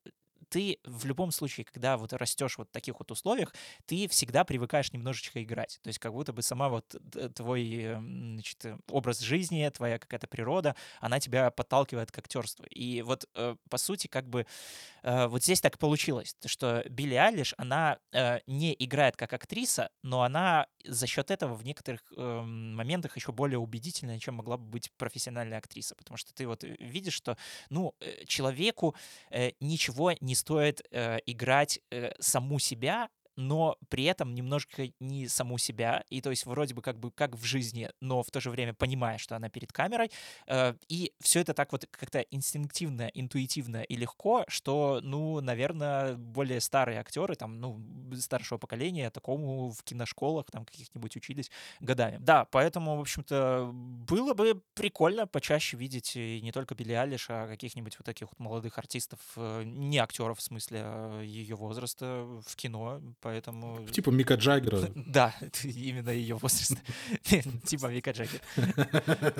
ты 0.48 0.78
в 0.84 1.04
любом 1.06 1.30
случае, 1.30 1.64
когда 1.64 1.96
вот 1.96 2.12
растешь 2.12 2.58
вот 2.58 2.68
в 2.68 2.72
таких 2.72 2.98
вот 2.98 3.10
условиях, 3.10 3.54
ты 3.86 4.08
всегда 4.08 4.44
привыкаешь 4.44 4.92
немножечко 4.92 5.42
играть. 5.42 5.78
То 5.82 5.88
есть 5.88 5.98
как 5.98 6.12
будто 6.12 6.32
бы 6.32 6.42
сама 6.42 6.68
вот 6.68 6.94
твой 7.34 7.96
значит, 7.98 8.64
образ 8.88 9.20
жизни, 9.20 9.68
твоя 9.74 9.98
какая-то 9.98 10.26
природа, 10.26 10.74
она 11.00 11.20
тебя 11.20 11.50
подталкивает 11.50 12.10
к 12.10 12.18
актерству. 12.18 12.64
И 12.66 13.02
вот 13.02 13.28
э, 13.34 13.56
по 13.68 13.78
сути 13.78 14.06
как 14.06 14.28
бы 14.28 14.46
э, 15.02 15.26
вот 15.26 15.42
здесь 15.42 15.60
так 15.60 15.78
получилось, 15.78 16.36
что 16.46 16.84
Билли 16.88 17.14
Алиш, 17.14 17.54
она 17.58 17.98
э, 18.12 18.40
не 18.46 18.74
играет 18.78 19.16
как 19.16 19.32
актриса, 19.32 19.90
но 20.02 20.22
она 20.22 20.66
за 20.84 21.06
счет 21.06 21.30
этого 21.30 21.54
в 21.54 21.64
некоторых 21.64 22.02
моментах 22.16 23.16
еще 23.16 23.32
более 23.32 23.58
убедительная, 23.58 24.18
чем 24.18 24.36
могла 24.36 24.56
бы 24.56 24.64
быть 24.64 24.90
профессиональная 24.96 25.58
актриса. 25.58 25.94
Потому 25.94 26.16
что 26.16 26.32
ты 26.32 26.46
вот 26.46 26.62
видишь, 26.62 27.12
что 27.14 27.36
ну, 27.68 27.94
человеку 28.26 28.94
ничего 29.60 30.12
не 30.20 30.34
стоит 30.38 30.80
э, 30.90 31.18
играть 31.26 31.80
э, 31.90 32.12
саму 32.20 32.58
себя 32.58 33.08
но 33.38 33.78
при 33.88 34.02
этом 34.04 34.34
немножко 34.34 34.88
не 34.98 35.28
саму 35.28 35.58
себя, 35.58 36.04
и 36.10 36.20
то 36.20 36.30
есть 36.30 36.44
вроде 36.44 36.74
бы 36.74 36.82
как 36.82 36.98
бы 36.98 37.12
как 37.12 37.36
в 37.36 37.44
жизни, 37.44 37.88
но 38.00 38.24
в 38.24 38.30
то 38.32 38.40
же 38.40 38.50
время 38.50 38.74
понимая, 38.74 39.16
что 39.18 39.36
она 39.36 39.48
перед 39.48 39.72
камерой, 39.72 40.10
э, 40.48 40.74
и 40.88 41.12
все 41.20 41.40
это 41.40 41.54
так 41.54 41.70
вот 41.70 41.86
как-то 41.90 42.18
инстинктивно, 42.18 43.08
интуитивно 43.14 43.82
и 43.82 43.94
легко, 43.94 44.44
что, 44.48 44.98
ну, 45.04 45.40
наверное, 45.40 46.14
более 46.14 46.60
старые 46.60 46.98
актеры, 46.98 47.36
там, 47.36 47.60
ну, 47.60 47.80
старшего 48.18 48.58
поколения 48.58 49.08
такому 49.10 49.70
в 49.70 49.84
киношколах 49.84 50.50
там 50.50 50.64
каких-нибудь 50.64 51.14
учились 51.14 51.50
годами. 51.78 52.16
Да, 52.18 52.44
поэтому, 52.46 52.96
в 52.96 53.00
общем-то, 53.00 53.70
было 53.72 54.34
бы 54.34 54.60
прикольно 54.74 55.28
почаще 55.28 55.76
видеть 55.76 56.16
не 56.16 56.50
только 56.50 56.74
Билли 56.74 56.94
Алиш, 56.94 57.26
а 57.30 57.46
каких-нибудь 57.46 57.96
вот 57.98 58.04
таких 58.04 58.30
вот 58.30 58.40
молодых 58.40 58.78
артистов, 58.78 59.20
э, 59.36 59.62
не 59.64 59.98
актеров 59.98 60.38
в 60.38 60.42
смысле 60.42 60.80
а 60.82 61.22
ее 61.22 61.54
возраста 61.54 62.26
в 62.44 62.56
кино, 62.56 63.00
поэтому... 63.28 63.86
Типа 63.90 64.10
Мика 64.10 64.34
Джаггера. 64.34 64.90
Да, 64.94 65.34
именно 65.64 66.10
ее 66.10 66.36
возраст. 66.36 66.76
Типа 67.66 67.86
Мика 67.86 68.12
Джаггер. 68.12 68.40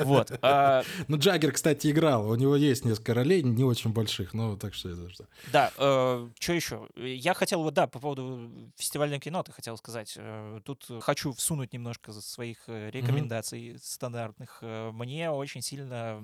Вот. 0.04 0.38
А 0.42 0.82
ну, 1.08 1.16
Джаггер, 1.18 1.52
кстати, 1.52 1.90
играл. 1.90 2.30
У 2.30 2.34
него 2.34 2.56
есть 2.56 2.84
несколько 2.84 3.14
ролей, 3.14 3.42
не 3.42 3.64
очень 3.64 3.92
больших, 3.92 4.34
но 4.34 4.56
так 4.56 4.74
что 4.74 4.90
это 4.90 5.10
что. 5.10 5.24
Да, 5.52 5.72
э, 5.78 6.28
что 6.38 6.52
еще? 6.52 6.88
Я 6.96 7.34
хотел 7.34 7.62
вот, 7.62 7.74
да, 7.74 7.86
по 7.86 7.98
поводу 7.98 8.50
фестивального 8.76 9.20
кино 9.20 9.42
ты 9.42 9.52
хотел 9.52 9.76
сказать. 9.78 10.14
Э, 10.16 10.60
тут 10.64 10.86
хочу 11.00 11.32
всунуть 11.32 11.72
немножко 11.72 12.12
своих 12.12 12.58
рекомендаций 12.68 13.78
стандартных. 13.82 14.62
Мне 14.92 15.30
очень 15.30 15.62
сильно 15.62 16.22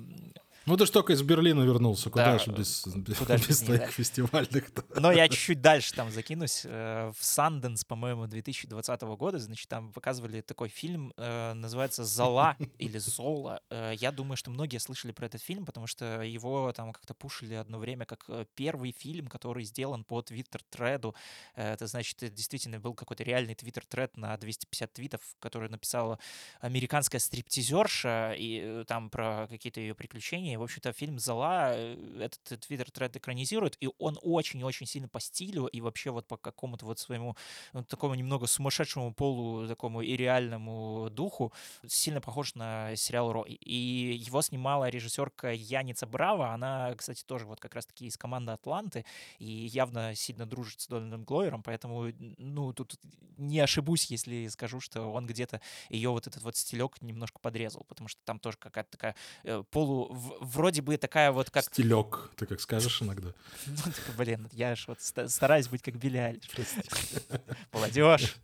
ну 0.65 0.77
ты 0.77 0.85
же 0.85 0.91
только 0.91 1.13
из 1.13 1.21
Берлина 1.21 1.61
вернулся, 1.61 2.09
куда 2.09 2.33
да, 2.33 2.39
же 2.39 2.51
без, 2.51 2.87
без, 2.87 3.17
куда 3.17 3.37
без 3.37 3.59
твоих 3.59 3.81
да. 3.81 3.87
фестивальных? 3.87 4.71
Но 4.95 5.11
я 5.11 5.29
чуть-чуть 5.29 5.61
дальше 5.61 5.93
там 5.93 6.09
закинусь. 6.09 6.63
Э, 6.65 7.11
в 7.15 7.23
Санденс, 7.23 7.83
по-моему, 7.83 8.25
2020 8.25 9.01
года, 9.01 9.37
значит, 9.37 9.69
там 9.69 9.93
показывали 9.93 10.41
такой 10.41 10.69
фильм, 10.69 11.13
э, 11.17 11.53
называется 11.53 12.03
«Зола» 12.03 12.57
или 12.79 12.97
«Зола». 12.97 13.61
Э, 13.69 13.93
я 13.99 14.11
думаю, 14.11 14.37
что 14.37 14.49
многие 14.49 14.79
слышали 14.79 15.11
про 15.11 15.27
этот 15.27 15.41
фильм, 15.41 15.65
потому 15.65 15.85
что 15.85 16.21
его 16.21 16.71
там 16.73 16.93
как-то 16.93 17.13
пушили 17.13 17.53
одно 17.53 17.77
время 17.77 18.05
как 18.05 18.25
первый 18.55 18.91
фильм, 18.91 19.27
который 19.27 19.63
сделан 19.65 20.03
по 20.03 20.21
твиттер-треду. 20.21 21.13
Это 21.55 21.85
значит, 21.85 22.17
действительно 22.33 22.79
был 22.79 22.95
какой-то 22.95 23.23
реальный 23.23 23.53
твиттер-тред 23.53 24.17
на 24.17 24.35
250 24.35 24.93
твитов, 24.93 25.21
который 25.39 25.69
написала 25.69 26.17
американская 26.59 27.19
стриптизерша, 27.19 28.33
и 28.37 28.83
там 28.87 29.09
про 29.09 29.47
какие-то 29.47 29.79
ее 29.79 29.93
приключения 29.93 30.54
в 30.57 30.63
общем-то, 30.63 30.93
фильм 30.93 31.19
«Зала» 31.19 31.73
э, 31.73 31.95
этот 32.19 32.59
твиттер-тред 32.61 33.17
экранизирует, 33.17 33.77
и 33.79 33.89
он 33.99 34.17
очень-очень 34.21 34.85
сильно 34.85 35.07
по 35.07 35.19
стилю 35.19 35.67
и 35.67 35.81
вообще 35.81 36.11
вот 36.11 36.27
по 36.27 36.37
какому-то 36.37 36.85
вот 36.85 36.99
своему 36.99 37.35
ну, 37.73 37.83
такому 37.83 38.15
немного 38.15 38.47
сумасшедшему 38.47 39.13
полу, 39.13 39.67
такому 39.67 40.01
и 40.01 40.15
реальному 40.15 41.09
духу 41.11 41.53
сильно 41.87 42.21
похож 42.21 42.55
на 42.55 42.95
сериал 42.95 43.31
«Рой». 43.31 43.53
И 43.53 44.19
его 44.25 44.41
снимала 44.41 44.89
режиссерка 44.89 45.51
Яница 45.51 46.05
Браво, 46.05 46.53
она, 46.53 46.93
кстати, 46.95 47.23
тоже 47.23 47.45
вот 47.45 47.59
как 47.59 47.75
раз-таки 47.75 48.05
из 48.05 48.17
команды 48.17 48.51
«Атланты», 48.51 49.05
и 49.39 49.45
явно 49.45 50.15
сильно 50.15 50.45
дружит 50.45 50.81
с 50.81 50.87
Дональдом 50.87 51.23
Глойером, 51.23 51.63
поэтому, 51.63 52.11
ну, 52.37 52.73
тут 52.73 52.95
не 53.37 53.59
ошибусь, 53.59 54.05
если 54.05 54.47
скажу, 54.47 54.79
что 54.79 55.11
он 55.11 55.25
где-то 55.25 55.61
ее 55.89 56.09
вот 56.09 56.27
этот 56.27 56.43
вот 56.43 56.55
стилек 56.55 57.01
немножко 57.01 57.39
подрезал, 57.39 57.83
потому 57.87 58.07
что 58.07 58.21
там 58.23 58.39
тоже 58.39 58.57
какая-то 58.57 58.91
такая 58.91 59.15
э, 59.43 59.63
полу 59.69 60.13
вроде 60.45 60.81
бы 60.81 60.97
такая 60.97 61.31
вот 61.31 61.49
как... 61.49 61.65
Стилек, 61.65 62.31
ты 62.35 62.45
как 62.45 62.61
скажешь 62.61 63.01
иногда. 63.01 63.29
Ну, 63.67 63.91
блин, 64.17 64.47
я 64.51 64.75
ж 64.75 64.85
вот 64.87 64.99
стараюсь 65.01 65.67
быть 65.67 65.81
как 65.81 65.95
Билли 65.95 66.17
Молодежь. 67.71 68.35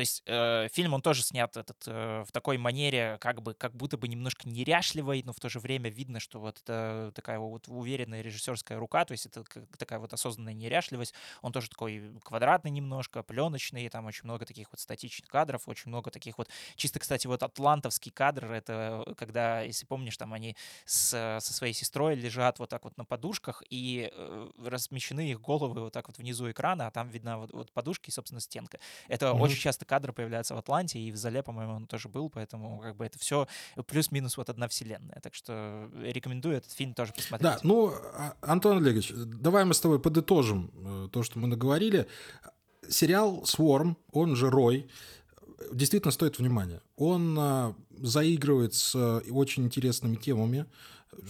То 0.00 0.02
есть 0.02 0.22
э, 0.24 0.68
фильм, 0.72 0.94
он 0.94 1.02
тоже 1.02 1.22
снят 1.22 1.54
этот, 1.54 1.82
э, 1.86 2.24
в 2.26 2.32
такой 2.32 2.56
манере, 2.56 3.18
как 3.20 3.42
бы, 3.42 3.52
как 3.52 3.76
будто 3.76 3.98
бы 3.98 4.08
немножко 4.08 4.48
неряшливой, 4.48 5.22
но 5.26 5.34
в 5.34 5.40
то 5.40 5.50
же 5.50 5.60
время 5.60 5.90
видно, 5.90 6.20
что 6.20 6.40
вот 6.40 6.58
это 6.62 7.12
такая 7.14 7.38
вот 7.38 7.68
уверенная 7.68 8.22
режиссерская 8.22 8.78
рука, 8.78 9.04
то 9.04 9.12
есть 9.12 9.26
это 9.26 9.44
такая 9.76 9.98
вот 9.98 10.14
осознанная 10.14 10.54
неряшливость. 10.54 11.12
Он 11.42 11.52
тоже 11.52 11.68
такой 11.68 12.18
квадратный 12.24 12.70
немножко, 12.70 13.22
пленочный, 13.22 13.90
там 13.90 14.06
очень 14.06 14.24
много 14.24 14.46
таких 14.46 14.68
вот 14.72 14.80
статичных 14.80 15.28
кадров, 15.28 15.68
очень 15.68 15.90
много 15.90 16.10
таких 16.10 16.38
вот, 16.38 16.48
чисто, 16.76 16.98
кстати, 16.98 17.26
вот 17.26 17.42
атлантовский 17.42 18.10
кадр, 18.10 18.50
это 18.52 19.04
когда, 19.18 19.60
если 19.60 19.84
помнишь, 19.84 20.16
там 20.16 20.32
они 20.32 20.56
с, 20.86 21.10
со 21.10 21.52
своей 21.52 21.74
сестрой 21.74 22.14
лежат 22.14 22.58
вот 22.58 22.70
так 22.70 22.84
вот 22.84 22.96
на 22.96 23.04
подушках, 23.04 23.62
и 23.68 24.10
э, 24.10 24.50
размещены 24.64 25.30
их 25.30 25.42
головы 25.42 25.78
вот 25.82 25.92
так 25.92 26.08
вот 26.08 26.16
внизу 26.16 26.50
экрана, 26.50 26.86
а 26.86 26.90
там 26.90 27.10
видна 27.10 27.36
вот, 27.36 27.52
вот 27.52 27.70
подушки 27.72 28.08
и, 28.08 28.12
собственно, 28.12 28.40
стенка. 28.40 28.78
Это 29.06 29.26
mm-hmm. 29.26 29.40
очень 29.40 29.58
часто 29.58 29.89
кадры 29.90 30.12
появляются 30.12 30.54
в 30.54 30.58
Атланте, 30.58 31.00
и 31.00 31.10
в 31.10 31.16
Зале, 31.16 31.42
по-моему, 31.42 31.74
он 31.74 31.86
тоже 31.86 32.08
был, 32.08 32.30
поэтому 32.30 32.78
как 32.78 32.96
бы 32.96 33.04
это 33.04 33.18
все 33.18 33.48
плюс-минус 33.88 34.36
вот 34.36 34.48
одна 34.48 34.68
вселенная. 34.68 35.18
Так 35.20 35.34
что 35.34 35.90
рекомендую 36.00 36.56
этот 36.56 36.70
фильм 36.70 36.94
тоже 36.94 37.12
посмотреть. 37.12 37.52
Да, 37.54 37.58
ну, 37.64 37.92
а, 38.14 38.36
Антон 38.40 38.78
Олегович, 38.78 39.12
давай 39.16 39.64
мы 39.64 39.74
с 39.74 39.80
тобой 39.80 39.98
подытожим 39.98 40.70
э, 40.74 41.08
то, 41.12 41.24
что 41.24 41.40
мы 41.40 41.48
наговорили. 41.48 42.06
Сериал 42.88 43.44
«Сворм», 43.44 43.96
он 44.12 44.36
же 44.36 44.48
«Рой», 44.48 44.88
действительно 45.72 46.12
стоит 46.12 46.38
внимания. 46.38 46.80
Он 46.96 47.36
а, 47.38 47.74
заигрывает 47.98 48.74
с 48.74 48.94
э, 48.94 49.30
очень 49.30 49.64
интересными 49.64 50.16
темами, 50.16 50.66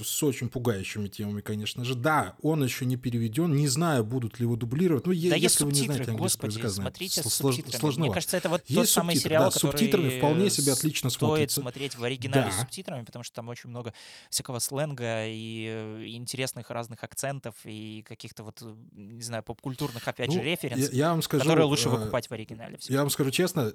с 0.02 0.22
очень 0.22 0.48
пугающими 0.48 1.08
темами, 1.08 1.40
конечно 1.40 1.84
же. 1.84 1.94
Да, 1.94 2.36
он 2.42 2.62
еще 2.62 2.84
не 2.84 2.96
переведен, 2.96 3.54
не 3.54 3.68
знаю, 3.68 4.04
будут 4.04 4.38
ли 4.38 4.44
его 4.44 4.56
дублировать. 4.56 5.06
Ну, 5.06 5.12
да 5.12 5.18
если 5.18 5.36
есть 5.38 5.60
вы 5.60 5.72
не 5.72 5.80
знаете 5.80 6.10
английского 6.10 6.48
языка, 6.48 6.68
смотрите 6.68 7.22
с 7.22 7.32
субтитрами. 7.32 7.98
Мне 7.98 8.12
кажется, 8.12 8.36
это 8.36 8.48
вот 8.48 8.62
есть 8.66 8.74
тот 8.74 8.88
самый 8.88 9.16
сериал, 9.16 9.44
да, 9.44 9.50
который 9.50 9.70
субтитрами 9.72 10.18
вполне 10.18 10.50
себе 10.50 10.72
отлично 10.72 11.10
стоит 11.10 11.20
смотрится. 11.28 11.60
смотреть 11.60 11.96
в 11.96 12.04
оригинале 12.04 12.46
да. 12.46 12.52
с 12.52 12.60
субтитрами, 12.60 13.04
потому 13.04 13.22
что 13.22 13.36
там 13.36 13.48
очень 13.48 13.70
много 13.70 13.94
всякого 14.30 14.58
сленга 14.58 15.26
и 15.26 15.66
э, 15.68 16.04
интересных 16.08 16.70
разных 16.70 17.02
акцентов 17.04 17.54
и 17.64 18.04
каких-то 18.06 18.44
вот, 18.44 18.62
не 18.92 19.22
знаю, 19.22 19.42
поп-культурных, 19.42 20.06
опять 20.06 20.28
ну, 20.28 20.34
же, 20.34 20.42
референсов, 20.42 20.92
я, 20.92 21.06
я 21.06 21.10
вам 21.10 21.22
скажу, 21.22 21.42
которые 21.42 21.66
лучше 21.66 21.88
э, 21.88 21.92
выкупать 21.92 22.28
в 22.28 22.32
оригинале. 22.32 22.78
Всегда. 22.78 22.94
Я 22.94 23.00
вам 23.00 23.10
скажу 23.10 23.30
честно, 23.30 23.72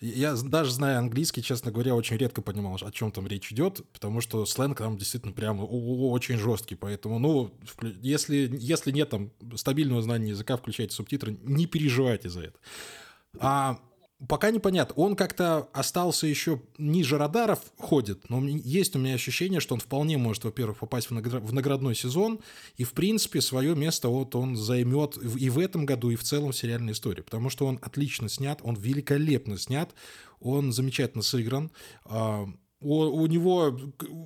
я 0.00 0.34
даже 0.34 0.70
зная 0.70 0.98
английский, 0.98 1.42
честно 1.42 1.72
говоря, 1.72 1.94
очень 1.94 2.16
редко 2.16 2.40
понимал, 2.40 2.78
о 2.80 2.92
чем 2.92 3.10
там 3.10 3.26
речь 3.26 3.50
идет, 3.50 3.80
потому 3.92 4.20
что 4.20 4.46
сленг 4.46 4.78
там 4.78 4.96
действительно 4.96 5.27
прямо 5.32 5.62
очень 5.62 6.38
жесткий. 6.38 6.74
Поэтому, 6.74 7.18
ну, 7.18 7.50
если, 8.02 8.50
если 8.52 8.90
нет 8.90 9.10
там 9.10 9.30
стабильного 9.56 10.02
знания 10.02 10.30
языка, 10.30 10.56
включайте 10.56 10.94
субтитры, 10.94 11.36
не 11.42 11.66
переживайте 11.66 12.28
за 12.28 12.42
это. 12.42 12.58
А 13.38 13.78
Пока 14.26 14.50
непонятно. 14.50 14.96
Он 14.96 15.14
как-то 15.14 15.68
остался 15.72 16.26
еще 16.26 16.60
ниже 16.76 17.18
радаров, 17.18 17.60
ходит, 17.76 18.28
но 18.28 18.44
есть 18.44 18.96
у 18.96 18.98
меня 18.98 19.14
ощущение, 19.14 19.60
что 19.60 19.74
он 19.74 19.80
вполне 19.80 20.18
может, 20.18 20.42
во-первых, 20.42 20.78
попасть 20.78 21.08
в 21.10 21.52
наградной 21.52 21.94
сезон, 21.94 22.40
и, 22.76 22.82
в 22.82 22.94
принципе, 22.94 23.40
свое 23.40 23.76
место 23.76 24.08
вот 24.08 24.34
он 24.34 24.56
займет 24.56 25.16
и 25.18 25.48
в 25.50 25.60
этом 25.60 25.86
году, 25.86 26.10
и 26.10 26.16
в 26.16 26.24
целом 26.24 26.50
в 26.50 26.56
сериальной 26.56 26.94
истории, 26.94 27.22
потому 27.22 27.48
что 27.48 27.66
он 27.66 27.78
отлично 27.80 28.28
снят, 28.28 28.58
он 28.64 28.74
великолепно 28.74 29.56
снят, 29.56 29.94
он 30.40 30.72
замечательно 30.72 31.22
сыгран, 31.22 31.70
а, 32.04 32.48
у, 32.80 32.94
у 32.94 33.26
него 33.26 33.76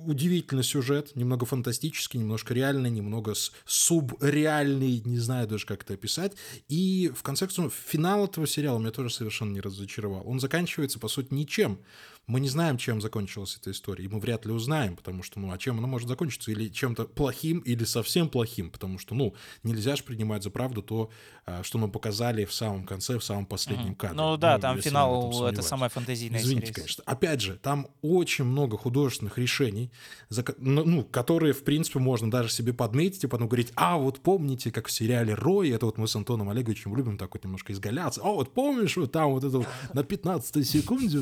удивительный 0.05 0.63
сюжет, 0.63 1.15
немного 1.15 1.45
фантастический, 1.45 2.19
немножко 2.19 2.53
реальный, 2.53 2.91
немного 2.91 3.33
субреальный, 3.65 5.01
не 5.05 5.17
знаю 5.17 5.47
даже, 5.47 5.65
как 5.65 5.83
это 5.83 5.95
описать. 5.95 6.33
И 6.67 7.11
в 7.15 7.23
конце 7.23 7.47
концов, 7.47 7.73
финал 7.73 8.25
этого 8.25 8.45
сериала 8.45 8.77
меня 8.77 8.91
тоже 8.91 9.09
совершенно 9.09 9.53
не 9.53 9.61
разочаровал. 9.61 10.23
Он 10.25 10.39
заканчивается, 10.39 10.99
по 10.99 11.07
сути, 11.07 11.33
ничем. 11.33 11.79
Мы 12.25 12.39
не 12.39 12.47
знаем, 12.47 12.77
чем 12.77 13.01
закончилась 13.01 13.57
эта 13.59 13.71
история, 13.71 14.05
и 14.05 14.07
мы 14.07 14.19
вряд 14.19 14.45
ли 14.45 14.53
узнаем, 14.53 14.95
потому 14.95 15.23
что, 15.23 15.41
ну, 15.41 15.51
а 15.51 15.57
чем 15.57 15.79
она 15.79 15.87
может 15.87 16.07
закончиться? 16.07 16.51
Или 16.51 16.69
чем-то 16.69 17.03
плохим, 17.05 17.59
или 17.59 17.83
совсем 17.83 18.29
плохим, 18.29 18.69
потому 18.69 18.97
что, 18.97 19.13
ну, 19.13 19.35
нельзя 19.63 19.97
же 19.97 20.03
принимать 20.03 20.41
за 20.41 20.49
правду 20.49 20.81
то, 20.81 21.09
а, 21.45 21.63
что 21.63 21.77
мы 21.77 21.89
показали 21.91 22.45
в 22.45 22.53
самом 22.53 22.85
конце, 22.85 23.19
в 23.19 23.23
самом 23.23 23.45
последнем 23.45 23.95
кадре. 23.95 24.15
Ну 24.15 24.37
да, 24.37 24.55
ну, 24.55 24.61
там 24.61 24.81
финал— 24.81 25.47
это 25.49 25.61
самая 25.61 25.89
фантазийная 25.89 26.39
Извините, 26.39 26.67
серия. 26.67 26.75
конечно. 26.75 27.03
Опять 27.05 27.41
же, 27.41 27.57
там 27.57 27.87
очень 28.01 28.45
много 28.45 28.77
художественных 28.77 29.37
решений, 29.37 29.91
за, 30.29 30.45
ну, 30.57 30.85
ну, 30.85 31.03
которые, 31.03 31.51
в 31.51 31.65
принципе, 31.65 31.99
можно 31.99 32.31
даже 32.31 32.49
себе 32.49 32.71
подметить 32.71 33.25
и 33.25 33.27
потом 33.27 33.49
говорить, 33.49 33.73
а 33.75 33.97
вот 33.97 34.21
помните, 34.21 34.71
как 34.71 34.87
в 34.87 34.91
сериале 34.91 35.33
«Рой», 35.33 35.71
это 35.71 35.85
вот 35.85 35.97
мы 35.97 36.07
с 36.07 36.15
Антоном 36.15 36.49
Олеговичем 36.49 36.95
любим 36.95 37.17
так 37.17 37.33
вот 37.33 37.43
немножко 37.43 37.73
изгаляться, 37.73 38.21
а 38.23 38.29
вот 38.29 38.53
помнишь, 38.53 38.95
вот 38.95 39.11
там 39.11 39.31
вот 39.31 39.43
это 39.43 39.57
вот 39.57 39.67
на 39.93 40.03
15 40.03 40.65
секунде, 40.65 41.19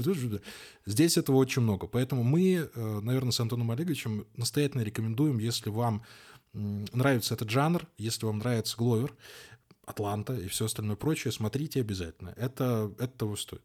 Здесь 0.86 1.18
этого 1.18 1.38
очень 1.38 1.62
много. 1.62 1.88
Поэтому 1.88 2.24
мы, 2.24 2.70
э, 2.74 3.00
наверное, 3.02 3.32
с 3.32 3.40
Антоном 3.40 3.72
Олеговичем 3.72 4.26
настоятельно 4.36 4.82
рекомендуем, 4.82 5.38
если 5.38 5.70
вам 5.70 6.04
нравится 6.54 7.34
этот 7.34 7.50
жанр, 7.50 7.88
если 7.98 8.26
вам 8.26 8.40
нравится 8.40 8.76
Гловер, 8.78 9.16
Атланта 9.86 10.36
и 10.36 10.48
все 10.48 10.66
остальное 10.66 10.96
прочее, 10.96 11.32
смотрите 11.32 11.80
обязательно. 11.80 12.34
Это, 12.36 12.92
это 12.98 13.08
того 13.18 13.36
стоит. 13.36 13.64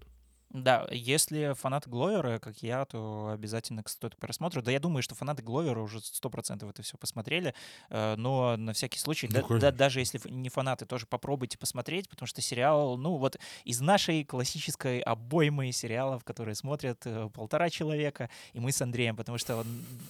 Да, 0.63 0.87
если 0.91 1.53
фанаты 1.55 1.91
Гловера, 1.91 2.39
как 2.39 2.63
я, 2.63 2.85
то 2.87 3.31
обязательно 3.33 3.83
стоит 3.87 4.15
к 4.15 4.19
просмотру. 4.19 4.63
Да 4.63 4.71
я 4.71 4.81
думаю, 4.81 5.03
что 5.03 5.15
фанаты 5.15 5.43
Гловера 5.43 5.81
уже 5.81 5.99
100% 5.99 6.69
это 6.69 6.83
все 6.83 6.97
посмотрели, 6.97 7.55
э, 7.91 8.15
но 8.17 8.57
на 8.57 8.73
всякий 8.73 8.99
случай, 8.99 9.29
да, 9.29 9.43
да, 9.49 9.71
даже 9.71 10.01
если 10.01 10.19
не 10.31 10.49
фанаты, 10.49 10.87
тоже 10.87 11.07
попробуйте 11.07 11.59
посмотреть, 11.59 12.09
потому 12.09 12.27
что 12.27 12.41
сериал, 12.41 12.97
ну 12.97 13.17
вот 13.17 13.39
из 13.65 13.81
нашей 13.81 14.25
классической 14.25 15.01
обоймы 15.01 15.71
сериалов, 15.73 16.25
которые 16.25 16.55
смотрят 16.55 17.03
э, 17.05 17.29
полтора 17.35 17.69
человека, 17.69 18.31
и 18.55 18.61
мы 18.61 18.73
с 18.73 18.81
Андреем, 18.81 19.15
потому 19.15 19.37
что 19.37 19.57
он, 19.59 19.67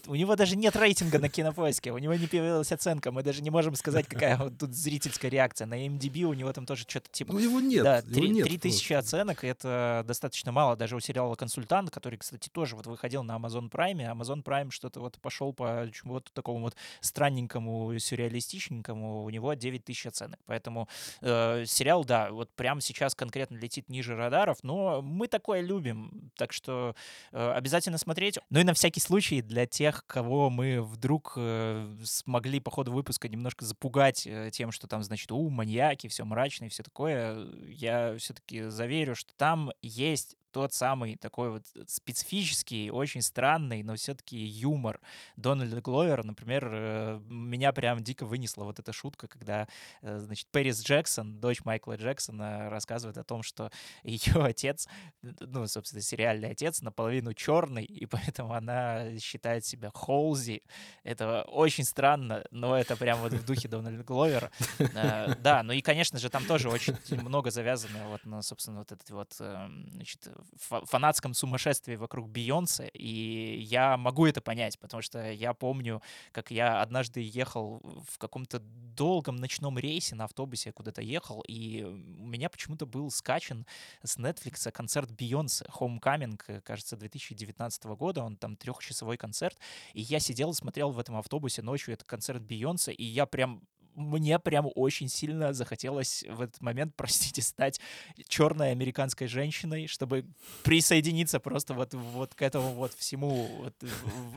у 0.06 0.14
него 0.14 0.36
даже 0.36 0.56
нет 0.56 0.76
рейтинга 0.76 1.18
на 1.18 1.28
кинопоиске, 1.28 1.90
у 1.90 1.98
него 1.98 2.14
не 2.14 2.28
появилась 2.28 2.70
оценка, 2.70 3.10
мы 3.10 3.24
даже 3.24 3.42
не 3.42 3.50
можем 3.50 3.74
сказать, 3.74 4.06
какая 4.06 4.36
вот 4.36 4.58
тут 4.58 4.74
зрительская 4.74 5.30
реакция. 5.30 5.66
На 5.66 5.86
MDB 5.86 6.22
у 6.22 6.34
него 6.34 6.52
там 6.52 6.66
тоже 6.66 6.84
что-то 6.86 7.10
типа... 7.10 7.32
Ну 7.32 7.40
его 7.40 7.60
нет. 7.60 7.82
Да, 7.82 7.98
его 7.98 8.14
3, 8.14 8.28
нет 8.28 8.46
3000 8.46 8.92
оценок, 8.92 9.42
это 9.42 10.04
достаточно 10.06 10.35
достаточно 10.36 10.52
мало 10.52 10.76
даже 10.76 10.96
у 10.96 11.00
сериала 11.00 11.34
«Консультант», 11.34 11.90
который, 11.90 12.18
кстати, 12.18 12.50
тоже 12.50 12.76
вот 12.76 12.86
выходил 12.86 13.22
на 13.22 13.36
Amazon 13.36 13.70
Prime, 13.70 14.12
Amazon 14.12 14.42
Prime 14.42 14.70
что-то 14.70 15.00
вот 15.00 15.18
пошел 15.20 15.54
по 15.54 15.88
чему-то 15.92 16.30
такому 16.32 16.60
вот 16.60 16.76
странненькому, 17.00 17.98
сюрреалистичненькому, 17.98 19.24
у 19.24 19.30
него 19.30 19.54
9 19.54 19.84
тысяч 19.84 20.06
оценок. 20.06 20.38
Поэтому 20.44 20.88
э, 21.22 21.64
сериал, 21.66 22.04
да, 22.04 22.30
вот 22.30 22.50
прямо 22.54 22.82
сейчас 22.82 23.14
конкретно 23.14 23.56
летит 23.56 23.88
ниже 23.88 24.14
радаров, 24.14 24.58
но 24.62 25.00
мы 25.00 25.26
такое 25.26 25.62
любим, 25.62 26.30
так 26.36 26.52
что 26.52 26.94
э, 27.32 27.52
обязательно 27.52 27.96
смотреть. 27.96 28.38
Ну 28.50 28.60
и 28.60 28.64
на 28.64 28.74
всякий 28.74 29.00
случай 29.00 29.40
для 29.40 29.66
тех, 29.66 30.04
кого 30.06 30.50
мы 30.50 30.82
вдруг 30.82 31.32
э, 31.36 31.96
смогли 32.04 32.60
по 32.60 32.70
ходу 32.70 32.92
выпуска 32.92 33.28
немножко 33.28 33.64
запугать 33.64 34.26
э, 34.26 34.50
тем, 34.52 34.70
что 34.70 34.86
там, 34.86 35.02
значит, 35.02 35.32
у, 35.32 35.48
маньяки, 35.48 36.08
все 36.08 36.24
мрачно 36.24 36.66
и 36.66 36.68
все 36.68 36.82
такое, 36.82 37.46
я 37.68 38.16
все-таки 38.18 38.64
заверю, 38.64 39.14
что 39.14 39.32
там 39.36 39.70
есть 39.80 40.15
есть 40.16 40.36
тот 40.56 40.72
самый 40.72 41.16
такой 41.16 41.50
вот 41.50 41.64
э, 41.74 41.82
специфический, 41.86 42.90
очень 42.90 43.20
странный, 43.20 43.82
но 43.82 43.94
все-таки 43.94 44.38
юмор 44.38 45.00
Дональда 45.36 45.82
Гловера. 45.82 46.22
Например, 46.22 46.70
э, 46.72 47.20
меня 47.28 47.72
прям 47.72 48.02
дико 48.02 48.24
вынесла 48.24 48.64
вот 48.64 48.78
эта 48.78 48.90
шутка, 48.90 49.28
когда, 49.28 49.68
э, 50.00 50.18
значит, 50.18 50.48
Пэрис 50.50 50.82
Джексон, 50.82 51.40
дочь 51.40 51.62
Майкла 51.66 51.98
Джексона, 51.98 52.70
рассказывает 52.70 53.18
о 53.18 53.22
том, 53.22 53.42
что 53.42 53.70
ее 54.02 54.42
отец, 54.42 54.88
ну, 55.20 55.66
собственно, 55.66 56.00
сериальный 56.00 56.52
отец, 56.52 56.80
наполовину 56.80 57.34
черный, 57.34 57.84
и 57.84 58.06
поэтому 58.06 58.54
она 58.54 59.18
считает 59.18 59.66
себя 59.66 59.90
Холзи. 59.92 60.62
Это 61.04 61.42
очень 61.42 61.84
странно, 61.84 62.46
но 62.50 62.78
это 62.78 62.96
прям 62.96 63.18
вот 63.18 63.34
в 63.34 63.44
духе 63.44 63.68
Дональда 63.68 64.04
Гловера. 64.04 64.50
Да, 64.78 65.62
ну 65.62 65.74
и, 65.74 65.82
конечно 65.82 66.18
же, 66.18 66.30
там 66.30 66.46
тоже 66.46 66.70
очень 66.70 66.96
много 67.10 67.50
завязано 67.50 68.08
вот 68.08 68.24
на, 68.24 68.40
собственно, 68.40 68.78
вот 68.78 68.92
этот 68.92 69.10
вот, 69.10 69.36
эм, 69.40 69.90
значит, 69.92 70.28
фанатском 70.58 71.34
сумасшествии 71.34 71.96
вокруг 71.96 72.28
Бейонсе, 72.28 72.88
и 72.88 73.60
я 73.60 73.96
могу 73.96 74.26
это 74.26 74.40
понять, 74.40 74.78
потому 74.78 75.02
что 75.02 75.30
я 75.30 75.54
помню, 75.54 76.02
как 76.32 76.50
я 76.50 76.80
однажды 76.80 77.20
ехал 77.20 77.80
в 78.08 78.18
каком-то 78.18 78.60
долгом 78.60 79.36
ночном 79.36 79.78
рейсе 79.78 80.14
на 80.14 80.24
автобусе, 80.24 80.72
куда-то 80.72 81.02
ехал, 81.02 81.42
и 81.42 81.82
у 81.84 82.26
меня 82.26 82.48
почему-то 82.48 82.86
был 82.86 83.10
скачан 83.10 83.66
с 84.02 84.16
Netflix 84.18 84.70
концерт 84.70 85.10
Бейонсе, 85.10 85.66
Homecoming, 85.78 86.60
кажется, 86.62 86.96
2019 86.96 87.84
года, 87.84 88.22
он 88.22 88.36
там 88.36 88.56
трехчасовой 88.56 89.16
концерт, 89.16 89.58
и 89.92 90.00
я 90.00 90.20
сидел 90.20 90.50
и 90.50 90.54
смотрел 90.54 90.90
в 90.90 90.98
этом 90.98 91.16
автобусе 91.16 91.62
ночью 91.62 91.94
этот 91.94 92.06
концерт 92.06 92.42
Бейонсе, 92.42 92.92
и 92.92 93.04
я 93.04 93.26
прям 93.26 93.62
мне 93.96 94.38
прям 94.38 94.68
очень 94.74 95.08
сильно 95.08 95.52
захотелось 95.52 96.24
в 96.28 96.42
этот 96.42 96.60
момент, 96.60 96.94
простите, 96.96 97.42
стать 97.42 97.80
черной 98.28 98.70
американской 98.70 99.26
женщиной, 99.26 99.86
чтобы 99.86 100.24
присоединиться 100.62 101.40
просто 101.40 101.74
вот, 101.74 101.94
вот 101.94 102.34
к 102.34 102.42
этому 102.42 102.74
вот 102.74 102.92
всему, 102.94 103.48
вот, 103.62 103.74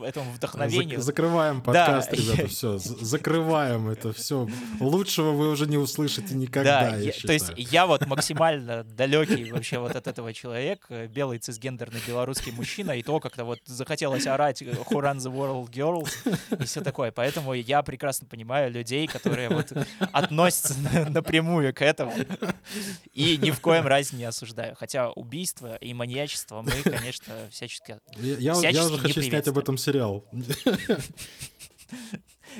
этому 0.04 0.30
вдохновению. 0.32 1.00
закрываем 1.00 1.60
подкаст, 1.60 2.10
да, 2.10 2.16
ребята, 2.16 2.48
все, 2.48 2.78
закрываем 2.78 3.88
это 3.88 4.12
все. 4.12 4.48
Лучшего 4.80 5.32
вы 5.32 5.50
уже 5.50 5.66
не 5.66 5.76
услышите 5.76 6.34
никогда, 6.34 6.90
да, 6.90 6.96
я, 6.96 7.04
я 7.04 7.12
То 7.12 7.32
есть 7.32 7.52
я 7.56 7.86
вот 7.86 8.06
максимально 8.06 8.84
далекий 8.84 9.52
вообще 9.52 9.78
вот 9.78 9.94
от 9.94 10.06
этого 10.06 10.32
человека, 10.32 11.06
белый 11.08 11.38
цисгендерный 11.38 12.00
белорусский 12.06 12.52
мужчина, 12.52 12.92
и 12.92 13.02
то 13.02 13.20
как-то 13.20 13.44
вот 13.44 13.58
захотелось 13.66 14.26
орать 14.26 14.62
«Who 14.62 14.86
run 14.90 15.18
the 15.18 15.32
world, 15.32 15.70
girls?» 15.70 16.10
и 16.58 16.64
все 16.64 16.80
такое. 16.80 17.12
Поэтому 17.12 17.52
я 17.52 17.82
прекрасно 17.82 18.26
понимаю 18.26 18.70
людей, 18.70 19.06
которые 19.06 19.49
вот 19.50 19.72
относится 20.12 20.74
напрямую 21.10 21.74
к 21.74 21.82
этому. 21.82 22.12
И 23.12 23.36
ни 23.36 23.50
в 23.50 23.60
коем 23.60 23.86
разе 23.86 24.16
не 24.16 24.24
осуждаю. 24.24 24.74
Хотя 24.76 25.10
убийство 25.10 25.76
и 25.76 25.92
маньячество 25.94 26.62
мы, 26.62 26.72
конечно, 26.82 27.34
всячески 27.50 27.98
Я, 28.16 28.54
всячески 28.54 28.76
я 28.76 28.86
уже 28.86 28.98
хочу 28.98 29.22
снять 29.22 29.48
об 29.48 29.58
этом 29.58 29.76
сериал 29.78 30.24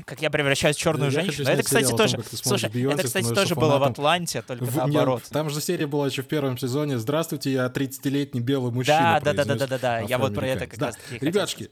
как 0.04 0.22
я 0.22 0.30
превращаюсь 0.30 0.76
в 0.76 0.80
черную 0.80 1.10
я 1.10 1.22
женщину. 1.22 1.48
Это, 1.48 1.62
кстати, 1.62 1.90
тоже. 1.90 2.16
Том, 2.16 2.24
слушай, 2.32 2.70
Бейонсе, 2.70 2.98
это, 2.98 3.06
кстати, 3.06 3.34
тоже 3.34 3.54
было 3.54 3.78
в 3.78 3.82
Атланте, 3.82 4.42
только 4.42 4.64
в, 4.64 4.76
наоборот. 4.76 5.22
Нет, 5.22 5.32
там 5.32 5.50
же 5.50 5.60
серия 5.60 5.86
была 5.86 6.06
еще 6.06 6.22
в 6.22 6.28
первом 6.28 6.58
сезоне. 6.58 6.98
Здравствуйте, 6.98 7.52
я 7.52 7.66
30-летний 7.66 8.40
белый 8.40 8.72
мужчина. 8.72 9.20
Да, 9.22 9.32
да, 9.32 9.44
да, 9.44 9.54
да, 9.54 9.66
да, 9.66 9.78
да. 9.78 10.00
Я 10.00 10.18
вот 10.18 10.34
про 10.34 10.46
это 10.46 10.66
как 10.66 10.78
да. 10.78 10.86
раз 10.86 10.96
таки. 10.96 11.24
Ребятушки, 11.24 11.70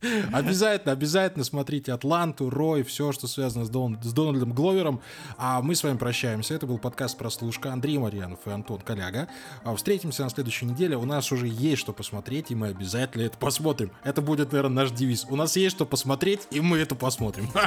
Обязательно, 0.32 0.92
обязательно 0.92 1.44
смотрите 1.44 1.92
«Атланту», 1.92 2.50
«Рой», 2.50 2.84
все, 2.84 3.10
что 3.10 3.26
связано 3.26 3.64
с, 3.64 3.68
Дон, 3.68 3.98
с 4.02 4.12
Дональдом 4.12 4.52
Гловером. 4.52 5.00
А 5.36 5.60
мы 5.60 5.74
с 5.74 5.82
вами 5.82 5.96
прощаемся. 5.96 6.54
Это 6.54 6.66
был 6.66 6.78
подкаст 6.78 7.18
«Прослушка». 7.18 7.72
Андрей 7.72 7.98
Марьянов 7.98 8.38
и 8.46 8.50
Антон 8.50 8.80
Коляга. 8.80 9.28
А 9.64 9.74
встретимся 9.74 10.22
на 10.22 10.30
следующей 10.30 10.66
неделе. 10.66 10.96
У 10.96 11.04
нас 11.04 11.32
уже 11.32 11.48
есть 11.48 11.80
что 11.80 11.92
посмотреть, 11.92 12.50
и 12.50 12.54
мы 12.54 12.68
обязательно 12.68 13.22
это 13.22 13.38
посмотрим. 13.38 13.90
Это 14.04 14.22
будет, 14.22 14.52
наверное, 14.52 14.84
наш 14.84 14.92
девиз. 14.92 15.26
У 15.28 15.34
нас 15.34 15.56
есть 15.56 15.74
что 15.74 15.84
посмотреть, 15.84 16.46
и 16.52 16.60
мы 16.60 16.78
это 16.78 16.94
посмотрим. 16.94 17.50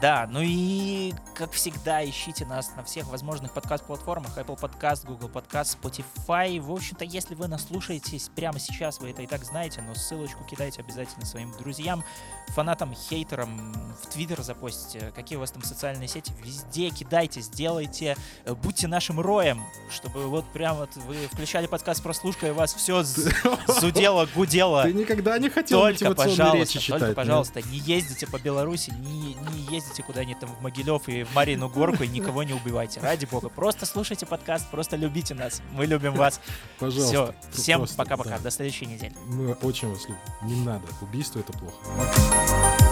Да, 0.00 0.28
ну 0.30 0.40
и, 0.40 1.12
как 1.34 1.50
всегда, 1.50 2.08
ищите 2.08 2.46
нас 2.46 2.70
на 2.76 2.84
всех 2.84 3.08
возможных 3.08 3.52
подкаст-платформах. 3.52 4.38
Apple 4.38 4.56
Podcast, 4.56 5.04
Google 5.04 5.28
Podcast, 5.28 5.76
Spotify. 5.80 6.60
В 6.60 6.70
общем-то, 6.70 7.04
если 7.04 7.34
вы 7.34 7.48
нас 7.48 7.66
слушаетесь 7.66 8.30
прямо 8.36 8.60
сейчас, 8.60 9.00
вы 9.00 9.10
это 9.10 9.22
и 9.22 9.26
так 9.26 9.44
знаете, 9.44 9.82
но 9.82 9.96
ссылочку 9.96 10.44
кидайте 10.44 10.82
обязательно 10.82 11.26
своим 11.28 11.52
друзьям, 11.52 12.04
фанатам, 12.48 12.94
хейтерам, 12.94 13.72
в 14.02 14.06
Твиттер 14.06 14.42
запостите, 14.42 15.12
какие 15.14 15.36
у 15.36 15.40
вас 15.40 15.50
там 15.50 15.62
социальные 15.62 16.08
сети, 16.08 16.32
везде 16.42 16.90
кидайте, 16.90 17.40
сделайте, 17.40 18.16
э, 18.44 18.54
будьте 18.54 18.88
нашим 18.88 19.20
роем, 19.20 19.62
чтобы 19.90 20.26
вот 20.26 20.44
прям 20.52 20.76
вот 20.76 20.90
вы 20.96 21.16
включали 21.30 21.66
подкаст 21.66 22.02
прослушка, 22.02 22.48
и 22.48 22.50
вас 22.50 22.74
все 22.74 23.02
зудело, 23.80 24.26
гудело. 24.34 24.82
Ты 24.82 24.92
никогда 24.92 25.38
не 25.38 25.48
хотел 25.48 25.80
только, 25.80 26.14
пожалуйста, 26.14 26.80
Только, 26.88 27.12
пожалуйста, 27.12 27.62
не 27.62 27.78
ездите 27.78 28.26
по 28.26 28.38
Беларуси, 28.38 28.92
не, 28.98 29.34
не 29.34 29.74
ездите 29.74 30.02
куда-нибудь 30.02 30.40
там 30.40 30.54
в 30.54 30.62
Могилев 30.62 31.08
и 31.08 31.24
в 31.24 31.34
Марину 31.34 31.68
Горку 31.68 32.02
и 32.04 32.08
никого 32.08 32.42
не 32.42 32.52
убивайте. 32.52 33.00
Ради 33.00 33.26
бога. 33.26 33.48
Просто 33.48 33.86
слушайте 33.86 34.26
подкаст, 34.26 34.68
просто 34.70 34.96
любите 34.96 35.34
нас. 35.34 35.62
Мы 35.72 35.86
любим 35.86 36.14
вас. 36.14 36.40
Пожалуйста. 36.78 37.34
Все. 37.50 37.60
Всем 37.62 37.86
пока-пока. 37.96 38.30
Да. 38.30 38.38
До 38.38 38.50
следующей 38.50 38.86
недели. 38.86 39.14
Мы 39.26 39.52
очень 39.54 39.90
вас 39.90 40.02
любим. 40.04 40.18
Не 40.42 40.64
надо. 40.64 40.86
Убийство 41.18 41.40
это 41.40 41.52
плохо. 41.52 42.87